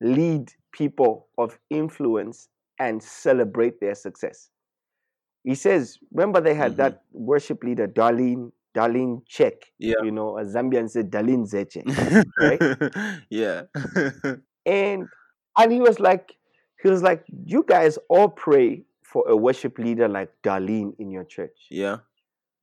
lead 0.00 0.50
people 0.72 1.28
of 1.38 1.58
influence 1.70 2.48
and 2.80 3.02
celebrate 3.02 3.78
their 3.80 3.94
success. 3.94 4.50
He 5.44 5.54
says, 5.54 5.98
remember 6.12 6.40
they 6.40 6.54
had 6.54 6.72
Mhm. 6.72 6.76
that 6.78 7.02
worship 7.12 7.62
leader, 7.62 7.86
Darlene, 7.86 8.50
Darlene 8.74 9.22
Zschech, 9.28 9.62
Yeah. 9.78 10.02
you 10.02 10.10
know, 10.10 10.38
a 10.38 10.44
Zambian 10.44 10.88
said 10.90 11.10
Darlene 11.10 11.46
Zeche. 11.46 11.82
Right? 12.40 12.60
yeah. 13.30 13.62
And 14.66 15.08
and 15.56 15.72
he 15.72 15.80
was 15.80 15.98
like, 16.00 16.36
he 16.82 16.88
was 16.90 17.02
like, 17.02 17.24
you 17.46 17.64
guys 17.66 17.98
all 18.08 18.28
pray 18.28 18.84
for 19.02 19.24
a 19.28 19.36
worship 19.36 19.78
leader 19.78 20.08
like 20.08 20.30
Darlene 20.42 20.94
in 20.98 21.10
your 21.10 21.24
church. 21.24 21.66
yeah. 21.70 21.98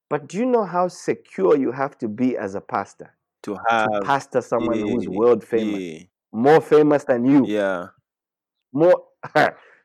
But 0.09 0.27
do 0.27 0.37
you 0.37 0.45
know 0.45 0.63
how 0.63 0.87
secure 0.87 1.57
you 1.57 1.71
have 1.73 1.97
to 1.97 2.07
be 2.07 2.37
as 2.37 2.55
a 2.55 2.61
pastor? 2.61 3.13
To 3.43 3.55
To 3.55 3.61
have 3.69 3.89
pastor 4.03 4.41
someone 4.41 4.79
who's 4.79 5.07
world 5.09 5.43
famous, 5.43 5.81
Yeah. 5.81 6.03
more 6.31 6.61
famous 6.61 7.03
than 7.03 7.25
you, 7.25 7.45
Yeah. 7.45 7.89
more 8.71 9.03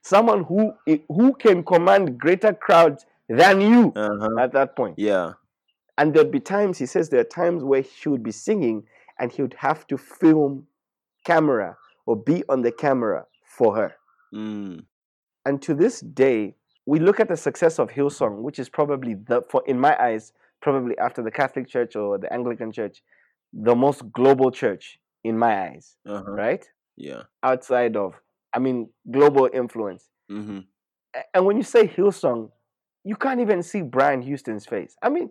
someone 0.02 0.44
who 0.44 0.72
who 1.08 1.32
can 1.34 1.62
command 1.64 2.18
greater 2.18 2.52
crowds 2.52 3.06
than 3.28 3.60
you 3.60 3.92
Uh-huh. 3.96 4.38
at 4.40 4.52
that 4.52 4.76
point. 4.76 4.98
Yeah. 4.98 5.32
And 5.98 6.12
there'd 6.14 6.30
be 6.30 6.40
times 6.40 6.78
he 6.78 6.86
says 6.86 7.08
there 7.08 7.20
are 7.20 7.24
times 7.24 7.62
where 7.62 7.82
he 7.82 8.08
would 8.08 8.22
be 8.22 8.32
singing 8.32 8.84
and 9.18 9.30
he 9.30 9.42
would 9.42 9.54
have 9.58 9.86
to 9.88 9.96
film 9.98 10.66
camera 11.24 11.76
or 12.06 12.16
be 12.16 12.42
on 12.48 12.62
the 12.62 12.72
camera 12.72 13.26
for 13.46 13.76
her. 13.76 13.94
Mm. 14.34 14.84
And 15.44 15.62
to 15.62 15.74
this 15.74 16.00
day, 16.00 16.54
we 16.86 16.98
look 16.98 17.20
at 17.20 17.28
the 17.28 17.36
success 17.36 17.78
of 17.78 17.90
Hillsong, 17.90 18.42
which 18.42 18.58
is 18.58 18.68
probably 18.68 19.14
the 19.14 19.42
for 19.50 19.62
in 19.66 19.78
my 19.78 19.96
eyes, 20.02 20.32
probably 20.60 20.96
after 20.98 21.22
the 21.22 21.30
Catholic 21.30 21.68
Church 21.68 21.94
or 21.94 22.18
the 22.18 22.32
Anglican 22.32 22.72
Church, 22.72 23.02
the 23.52 23.74
most 23.76 24.10
global 24.12 24.50
church 24.50 24.98
in 25.22 25.38
my 25.38 25.68
eyes, 25.68 25.96
Uh-huh. 26.06 26.30
right? 26.32 26.64
Yeah. 26.96 27.22
Outside 27.42 27.96
of, 27.96 28.14
I 28.54 28.58
mean, 28.58 28.90
global 29.10 29.48
influence. 29.52 30.08
hmm 30.28 30.60
And 31.34 31.44
when 31.46 31.56
you 31.56 31.62
say 31.62 31.86
Hillsong, 31.86 32.50
you 33.04 33.16
can't 33.16 33.40
even 33.40 33.62
see 33.62 33.82
Brian 33.82 34.22
Houston's 34.22 34.66
face. 34.66 34.96
I 35.02 35.08
mean, 35.10 35.30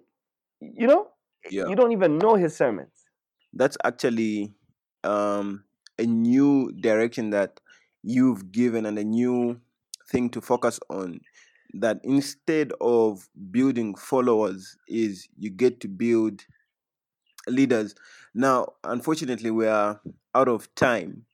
you 0.62 0.88
know, 0.88 1.08
Yeah. 1.50 1.68
you 1.68 1.76
don't 1.76 1.92
even 1.92 2.18
know 2.18 2.36
his 2.36 2.56
sermons. 2.56 2.92
That's 3.54 3.78
actually 3.84 4.54
um 5.04 5.64
a 5.98 6.06
new 6.06 6.72
direction 6.74 7.32
that 7.32 7.60
you've 8.04 8.52
given 8.52 8.86
and 8.86 8.98
a 9.00 9.04
new 9.04 9.60
thing 10.10 10.30
to 10.32 10.42
focus 10.42 10.80
on 10.90 11.20
that 11.74 12.00
instead 12.04 12.72
of 12.82 13.28
building 13.52 13.96
followers 13.96 14.78
is 14.88 15.28
you 15.38 15.50
get 15.50 15.80
to 15.80 15.88
build 15.88 16.46
leaders 17.48 17.96
now 18.34 18.68
unfortunately 18.84 19.52
we 19.52 19.68
are 19.68 20.00
out 20.36 20.48
of 20.48 20.74
time 20.76 21.26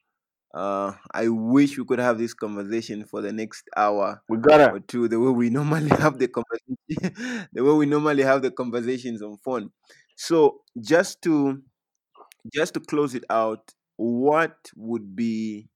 Uh, 0.54 0.92
I 1.12 1.28
wish 1.28 1.78
we 1.78 1.84
could 1.84 1.98
have 1.98 2.18
this 2.18 2.34
conversation 2.34 3.04
for 3.04 3.20
the 3.22 3.32
next 3.32 3.68
hour 3.76 4.22
We 4.28 4.38
gotta. 4.38 4.70
or 4.70 4.80
two, 4.80 5.08
the 5.08 5.20
way 5.20 5.30
we 5.30 5.50
normally 5.50 5.90
have 5.90 6.18
the 6.18 6.28
conversation, 6.28 6.78
the 7.52 7.64
way 7.64 7.72
we 7.74 7.86
normally 7.86 8.22
have 8.22 8.42
the 8.42 8.50
conversations 8.50 9.22
on 9.22 9.36
phone. 9.38 9.70
So 10.16 10.62
just 10.80 11.22
to 11.22 11.62
just 12.52 12.74
to 12.74 12.80
close 12.80 13.14
it 13.14 13.24
out, 13.30 13.74
what 13.96 14.56
would 14.76 15.16
be, 15.16 15.68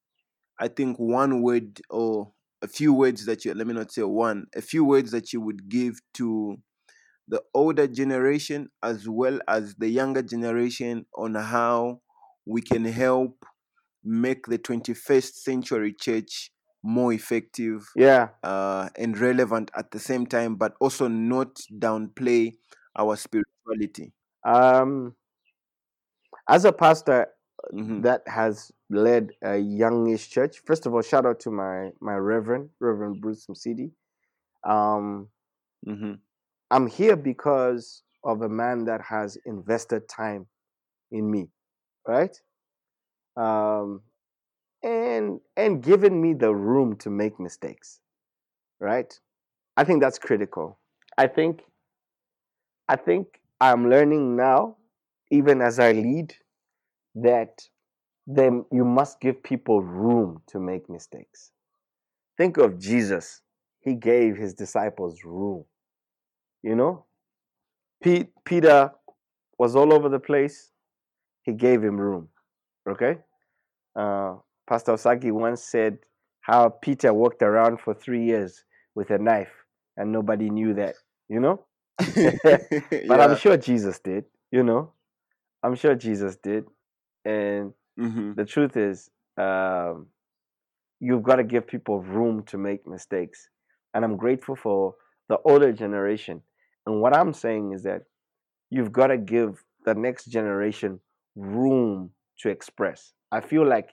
I 0.59 0.69
think, 0.69 0.99
one 0.99 1.43
word 1.43 1.81
or 1.91 2.33
a 2.63 2.69
few 2.69 2.93
words 2.95 3.27
that 3.27 3.45
you 3.45 3.55
let 3.55 3.67
me 3.67 3.75
not 3.75 3.93
say 3.93 4.03
one, 4.05 4.47
a 4.57 4.63
few 4.63 4.85
words 4.85 5.11
that 5.13 5.33
you 5.33 5.41
would 5.41 5.69
give 5.69 6.01
to 6.15 6.59
the 7.29 7.43
older 7.55 7.87
generation 7.87 8.71
as 8.83 9.09
well 9.09 9.41
as 9.49 9.75
the 9.77 9.89
younger 9.89 10.23
generation 10.23 11.07
on 11.17 11.35
how 11.35 12.01
we 12.47 12.63
can 12.63 12.85
help 12.85 13.45
make 14.05 14.47
the 14.47 14.59
21st 14.59 15.35
century 15.35 15.93
church 15.93 16.51
more 16.83 17.13
effective 17.13 17.89
Yeah. 17.95 18.31
uh, 18.43 18.89
and 18.97 19.17
relevant 19.19 19.71
at 19.77 19.91
the 19.93 19.99
same 20.01 20.27
time, 20.27 20.57
but 20.57 20.75
also 20.81 21.09
not 21.09 21.57
downplay 21.79 22.55
our 22.97 23.17
spirituality. 23.17 24.13
Um, 24.45 25.15
as 26.49 26.65
a 26.65 26.73
pastor 26.73 27.29
hmm 27.71 28.03
that 28.03 28.23
has 28.27 28.73
led 28.91 29.31
a 29.43 29.57
youngish 29.59 30.29
church, 30.31 30.59
first 30.67 30.87
of 30.87 30.95
all, 30.95 31.03
shout 31.03 31.25
out 31.27 31.39
to 31.41 31.51
my 31.51 31.91
my 32.01 32.15
Reverend 32.15 32.71
Reverend 32.81 33.21
Bruce 33.21 33.47
Msidi. 33.47 33.93
Um, 34.65 35.29
mm-hmm. 35.87 36.15
I'm 36.71 36.87
here 36.87 37.17
because 37.17 38.03
of 38.25 38.43
a 38.43 38.49
man 38.49 38.85
that 38.87 39.01
has 39.03 39.37
invested 39.47 40.09
time 40.09 40.47
in 41.13 41.31
me, 41.31 41.49
right? 42.09 42.37
Um, 43.37 44.03
and 44.83 45.41
and 45.57 45.83
given 45.83 46.21
me 46.21 46.35
the 46.35 46.55
room 46.55 46.97
to 46.99 47.11
make 47.11 47.41
mistakes, 47.41 48.01
right? 48.81 49.13
I 49.77 49.85
think 49.85 50.03
that's 50.03 50.19
critical. 50.19 50.79
I 51.19 51.27
think 51.29 51.63
I 52.89 52.97
think 52.97 53.41
I'm 53.61 53.91
learning 53.91 54.37
now, 54.37 54.77
even 55.31 55.63
as 55.63 55.79
I 55.79 55.93
lead, 55.93 56.35
that 57.17 57.63
then 58.27 58.65
you 58.73 58.85
must 58.85 59.21
give 59.21 59.43
people 59.43 59.83
room 59.83 60.43
to 60.49 60.61
make 60.61 60.89
mistakes. 60.91 61.53
Think 62.39 62.57
of 62.59 62.79
Jesus. 62.79 63.43
He 63.81 63.95
gave 63.95 64.37
his 64.37 64.55
disciples 64.55 65.25
room. 65.25 65.65
You 66.63 66.77
know, 66.77 67.07
Pete, 68.03 68.31
Peter 68.45 68.93
was 69.59 69.77
all 69.77 69.93
over 69.93 70.09
the 70.09 70.21
place. 70.21 70.71
He 71.43 71.53
gave 71.53 71.83
him 71.83 71.97
room. 72.01 72.29
Okay. 72.89 73.19
Uh, 73.97 74.37
Pastor 74.69 74.93
Osaki 74.93 75.33
once 75.33 75.63
said 75.63 75.99
how 76.41 76.69
Peter 76.71 77.13
walked 77.13 77.43
around 77.43 77.81
for 77.81 77.95
three 77.95 78.25
years 78.25 78.65
with 78.95 79.11
a 79.11 79.19
knife 79.19 79.53
and 79.97 80.13
nobody 80.13 80.51
knew 80.51 80.75
that. 80.75 80.97
You 81.29 81.41
know, 81.41 81.65
but 81.99 83.21
I'm 83.21 83.37
sure 83.37 83.57
Jesus 83.57 83.99
did. 84.01 84.25
You 84.51 84.63
know, 84.63 84.93
I'm 85.63 85.75
sure 85.75 85.95
Jesus 85.95 86.37
did. 86.37 86.65
And 87.25 87.73
hmm 87.99 88.33
the 88.35 88.45
truth 88.45 88.77
is, 88.77 89.11
um, 89.39 90.09
you've 91.01 91.23
got 91.23 91.37
to 91.37 91.45
give 91.45 91.67
people 91.67 92.01
room 92.03 92.43
to 92.45 92.59
make 92.59 92.87
mistakes. 92.87 93.49
And 93.95 94.05
I'm 94.05 94.17
grateful 94.17 94.57
for 94.57 94.95
the 95.29 95.39
older 95.45 95.73
generation. 95.73 96.43
And 96.87 97.01
what 97.01 97.17
I'm 97.17 97.33
saying 97.33 97.73
is 97.73 97.83
that 97.85 98.03
you've 98.71 98.93
got 98.93 99.09
to 99.09 99.19
give 99.19 99.63
the 99.85 99.95
next 99.95 100.27
generation 100.27 101.01
room 101.37 102.11
to 102.43 102.51
express. 102.51 103.13
I 103.33 103.41
feel 103.41 103.67
like 103.67 103.91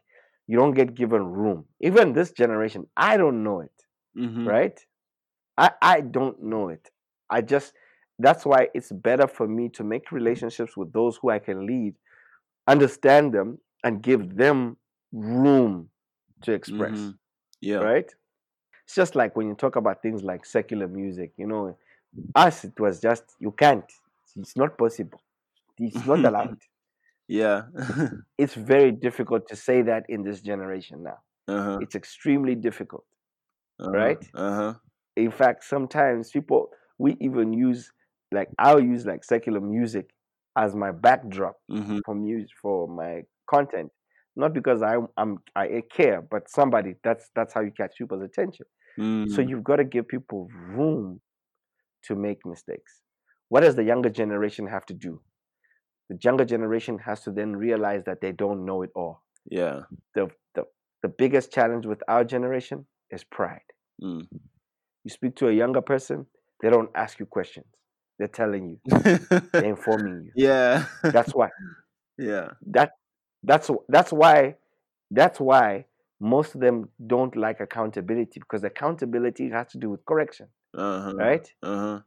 you 0.48 0.58
don't 0.58 0.74
get 0.74 0.96
given 0.96 1.24
room. 1.24 1.66
Even 1.82 2.14
this 2.14 2.32
generation, 2.32 2.88
I 2.98 3.18
don't 3.18 3.44
know 3.44 3.62
it, 3.62 3.72
hmm 4.16 4.46
right? 4.46 4.80
I, 5.58 5.72
I 5.82 6.02
don't 6.02 6.42
know 6.44 6.70
it. 6.70 6.90
I 7.30 7.42
just, 7.42 7.74
that's 8.20 8.46
why 8.46 8.70
it's 8.74 8.92
better 8.92 9.28
for 9.28 9.48
me 9.48 9.70
to 9.70 9.84
make 9.84 10.12
relationships 10.12 10.78
with 10.78 10.92
those 10.94 11.18
who 11.18 11.30
I 11.30 11.40
can 11.40 11.66
lead, 11.66 11.96
understand 12.68 13.34
them, 13.34 13.60
and 13.84 14.02
give 14.04 14.36
them 14.36 14.78
room 15.12 15.90
to 16.44 16.54
express, 16.54 17.12
hmm 17.12 17.12
Yeah. 17.62 17.86
right? 17.86 18.10
It's 18.86 18.96
just 18.96 19.16
like 19.16 19.36
when 19.36 19.48
you 19.48 19.56
talk 19.56 19.76
about 19.76 20.02
things 20.02 20.24
like 20.24 20.46
secular 20.46 20.88
music, 20.88 21.34
you 21.38 21.48
know, 21.48 21.78
us, 22.36 22.66
it 22.66 22.80
was 22.80 23.02
just, 23.02 23.36
you 23.40 23.52
can't. 23.52 23.86
It's 24.38 24.58
not 24.58 24.78
possible. 24.78 25.22
It's 25.80 26.06
not 26.06 26.26
allowed. 26.26 26.60
Yeah. 27.30 27.68
It's 28.38 28.56
very 28.56 28.92
difficult 28.92 29.48
to 29.50 29.56
say 29.56 29.82
that 29.84 30.06
in 30.10 30.24
this 30.24 30.42
generation 30.42 31.04
now. 31.04 31.20
uh-huh. 31.48 31.84
It's 31.84 31.96
extremely 31.96 32.56
difficult. 32.56 33.06
Uh-huh. 33.80 34.16
right? 34.16 34.24
Uh-huh. 34.34 34.80
In 35.16 35.32
fact, 35.32 35.64
sometimes 35.66 36.32
people, 36.32 36.72
we 37.00 37.18
even 37.22 37.54
use, 37.54 37.92
like, 38.32 38.50
I'll 38.60 38.82
use 38.84 39.06
like 39.06 39.24
secular 39.24 39.62
music 39.62 40.12
as 40.58 40.76
my 40.76 40.92
backdrop 40.92 41.58
hmm 41.70 42.00
for 42.06 42.16
music, 42.16 42.52
for 42.62 42.88
my 42.88 43.24
content. 43.50 43.92
Not 44.36 44.54
because 44.54 44.82
I, 44.84 44.98
I'm, 45.18 45.40
I 45.56 45.84
care, 45.92 46.22
but 46.22 46.50
somebody, 46.50 46.96
that's, 47.04 47.30
that's 47.36 47.54
how 47.54 47.62
you 47.62 47.72
catch 47.72 47.98
people's 47.98 48.24
attention. 48.24 48.68
So 49.28 49.42
mm 49.42 49.50
you've 49.50 49.64
got 49.66 49.78
to 49.78 49.86
give 49.86 50.08
people 50.08 50.50
room 50.54 51.22
to 52.04 52.16
make 52.16 52.46
mistakes. 52.46 53.02
What 53.50 53.62
does 53.62 53.76
the 53.76 53.84
younger 53.86 54.10
generation 54.10 54.68
have 54.68 54.86
to 54.88 54.94
do? 54.96 55.22
The 56.10 56.18
younger 56.24 56.46
generation 56.46 56.98
has 57.00 57.22
to 57.22 57.32
then 57.32 57.56
realize 57.56 58.04
that 58.06 58.22
they 58.22 58.32
don't 58.32 58.66
know 58.66 58.82
it 58.82 58.90
all. 58.96 59.22
Yeah. 59.50 59.82
The, 60.16 60.30
the, 60.56 60.64
the 61.04 61.10
biggest 61.10 61.52
challenge 61.52 61.86
with 61.86 62.02
our 62.08 62.24
generation 62.24 62.86
is 63.12 63.24
pride. 63.24 63.62
Mm. 64.04 64.28
You 65.04 65.10
speak 65.12 65.36
to 65.38 65.48
a 65.48 65.52
younger 65.54 65.82
person, 65.82 66.26
they 66.62 66.70
don't 66.70 66.90
ask 66.96 67.20
you 67.20 67.26
questions. 67.26 67.68
They're 68.18 68.28
telling 68.28 68.68
you, 68.70 68.80
they're 69.54 69.64
informing 69.64 70.26
you. 70.26 70.32
yeah. 70.36 70.86
That's 71.04 71.34
why. 71.34 71.50
yeah. 72.18 72.50
That 72.72 72.92
that's 73.44 73.72
that's 73.88 74.12
why 74.12 74.56
that's 75.12 75.40
why 75.40 75.86
most 76.20 76.54
of 76.56 76.60
them 76.60 76.90
don't 77.08 77.34
like 77.38 77.62
accountability 77.62 78.42
because 78.42 78.66
accountability 78.66 79.50
has 79.52 79.68
to 79.72 79.78
do 79.78 79.90
with 79.90 80.04
correction, 80.06 80.48
Uh-huh. 80.78 81.14
right? 81.16 81.50
Uh-huh. 81.64 82.00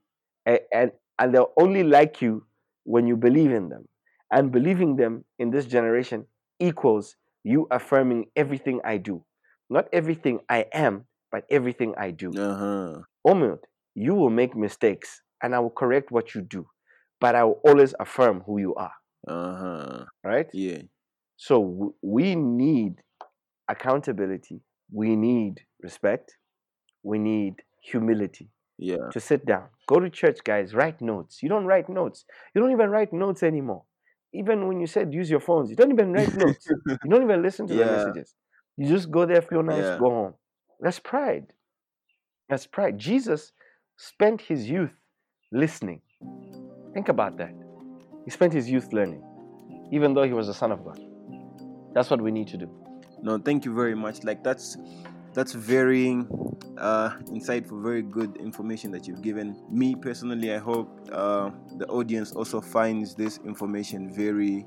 and, 0.44 0.60
and 0.74 0.90
and 1.18 1.34
they'll 1.34 1.52
only 1.58 1.82
like 1.84 2.20
you 2.20 2.44
when 2.84 3.06
you 3.06 3.16
believe 3.16 3.50
in 3.52 3.70
them 3.70 3.88
and 4.32 4.52
believing 4.52 4.96
them 4.96 5.24
in 5.38 5.50
this 5.50 5.66
generation 5.66 6.26
equals 6.60 7.16
you 7.44 7.66
affirming 7.70 8.26
everything 8.36 8.80
i 8.84 8.96
do 8.98 9.24
not 9.70 9.88
everything 9.92 10.40
i 10.50 10.66
am 10.72 11.04
but 11.32 11.44
everything 11.50 11.94
i 11.98 12.10
do 12.10 12.30
Uh-huh. 12.36 13.02
Omid, 13.26 13.60
you 13.94 14.14
will 14.14 14.30
make 14.30 14.56
mistakes 14.56 15.22
and 15.42 15.54
i 15.54 15.60
will 15.60 15.70
correct 15.82 16.10
what 16.12 16.34
you 16.34 16.42
do 16.42 16.66
but 17.20 17.34
i 17.36 17.44
will 17.44 17.60
always 17.66 17.94
affirm 18.00 18.42
who 18.46 18.58
you 18.58 18.74
are 18.76 18.94
Uh-huh. 19.28 20.04
right 20.24 20.48
Yeah. 20.52 20.82
so 21.36 21.62
w- 21.62 21.94
we 22.02 22.34
need 22.36 23.02
accountability 23.68 24.60
we 24.92 25.16
need 25.16 25.60
respect 25.82 26.36
we 27.02 27.18
need 27.18 27.54
humility 27.82 28.50
Yeah. 28.78 29.08
to 29.12 29.20
sit 29.20 29.44
down. 29.46 29.68
Go 29.86 30.00
to 30.00 30.10
church, 30.10 30.40
guys. 30.44 30.74
Write 30.74 31.00
notes. 31.00 31.42
You 31.42 31.48
don't 31.48 31.66
write 31.66 31.88
notes. 31.88 32.24
You 32.54 32.60
don't 32.62 32.72
even 32.72 32.90
write 32.90 33.12
notes 33.12 33.42
anymore. 33.42 33.84
Even 34.34 34.66
when 34.66 34.80
you 34.80 34.86
said 34.86 35.12
use 35.12 35.28
your 35.30 35.40
phones, 35.40 35.70
you 35.70 35.76
don't 35.76 35.92
even 35.92 36.12
write 36.12 36.34
notes. 36.34 36.66
You 36.68 37.10
don't 37.10 37.22
even 37.22 37.42
listen 37.42 37.66
to 37.68 37.74
the 37.74 37.84
messages. 37.96 38.34
You 38.76 38.88
just 38.88 39.10
go 39.10 39.26
there, 39.26 39.42
feel 39.42 39.62
nice, 39.62 39.84
Yeah. 39.84 39.98
go 39.98 40.10
home. 40.10 40.34
That's 40.80 40.98
pride. 40.98 41.52
That's 42.48 42.66
pride. 42.66 42.98
Jesus 42.98 43.52
spent 43.96 44.40
his 44.40 44.68
youth 44.68 44.96
listening. 45.52 46.00
Think 46.94 47.08
about 47.08 47.36
that. 47.38 47.54
He 48.24 48.30
spent 48.30 48.52
his 48.52 48.70
youth 48.70 48.92
learning, 48.92 49.22
even 49.92 50.14
though 50.14 50.22
he 50.24 50.32
was 50.32 50.46
the 50.46 50.54
Son 50.54 50.72
of 50.72 50.84
God. 50.84 50.98
That's 51.94 52.10
what 52.10 52.20
we 52.20 52.30
need 52.30 52.48
to 52.48 52.56
do. 52.56 52.70
No, 53.22 53.38
thank 53.38 53.64
you 53.64 53.74
very 53.74 53.94
much. 53.94 54.24
Like 54.24 54.42
that's 54.42 54.76
that's 55.34 55.52
very 55.52 56.24
uh, 56.78 57.10
insightful, 57.30 57.82
very 57.82 58.02
good 58.02 58.36
information 58.36 58.90
that 58.92 59.06
you've 59.06 59.22
given 59.22 59.56
me 59.70 59.94
personally. 59.94 60.52
I 60.52 60.58
hope 60.58 61.08
uh, 61.12 61.50
the 61.76 61.86
audience 61.88 62.32
also 62.32 62.60
finds 62.60 63.14
this 63.14 63.38
information 63.44 64.12
very 64.12 64.66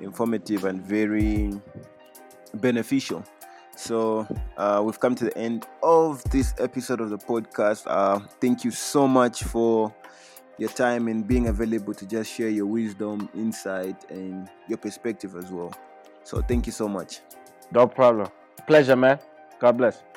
informative 0.00 0.64
and 0.64 0.82
very 0.82 1.52
beneficial. 2.54 3.24
So 3.76 4.26
uh, 4.56 4.82
we've 4.84 4.98
come 4.98 5.14
to 5.14 5.24
the 5.24 5.38
end 5.38 5.66
of 5.82 6.22
this 6.24 6.54
episode 6.58 7.00
of 7.00 7.10
the 7.10 7.18
podcast. 7.18 7.84
Uh, 7.86 8.20
thank 8.40 8.64
you 8.64 8.70
so 8.70 9.06
much 9.08 9.44
for 9.44 9.94
your 10.58 10.70
time 10.70 11.08
and 11.08 11.26
being 11.26 11.48
available 11.48 11.94
to 11.94 12.06
just 12.06 12.30
share 12.30 12.50
your 12.50 12.66
wisdom, 12.66 13.30
insight, 13.34 14.10
and 14.10 14.50
your 14.68 14.76
perspective 14.76 15.34
as 15.36 15.50
well. 15.50 15.72
So 16.24 16.42
thank 16.42 16.66
you 16.66 16.72
so 16.72 16.88
much. 16.88 17.20
No 17.72 17.86
problem. 17.86 18.28
Pleasure, 18.66 18.96
man. 18.96 19.18
God 19.60 19.78
bless. 19.78 20.09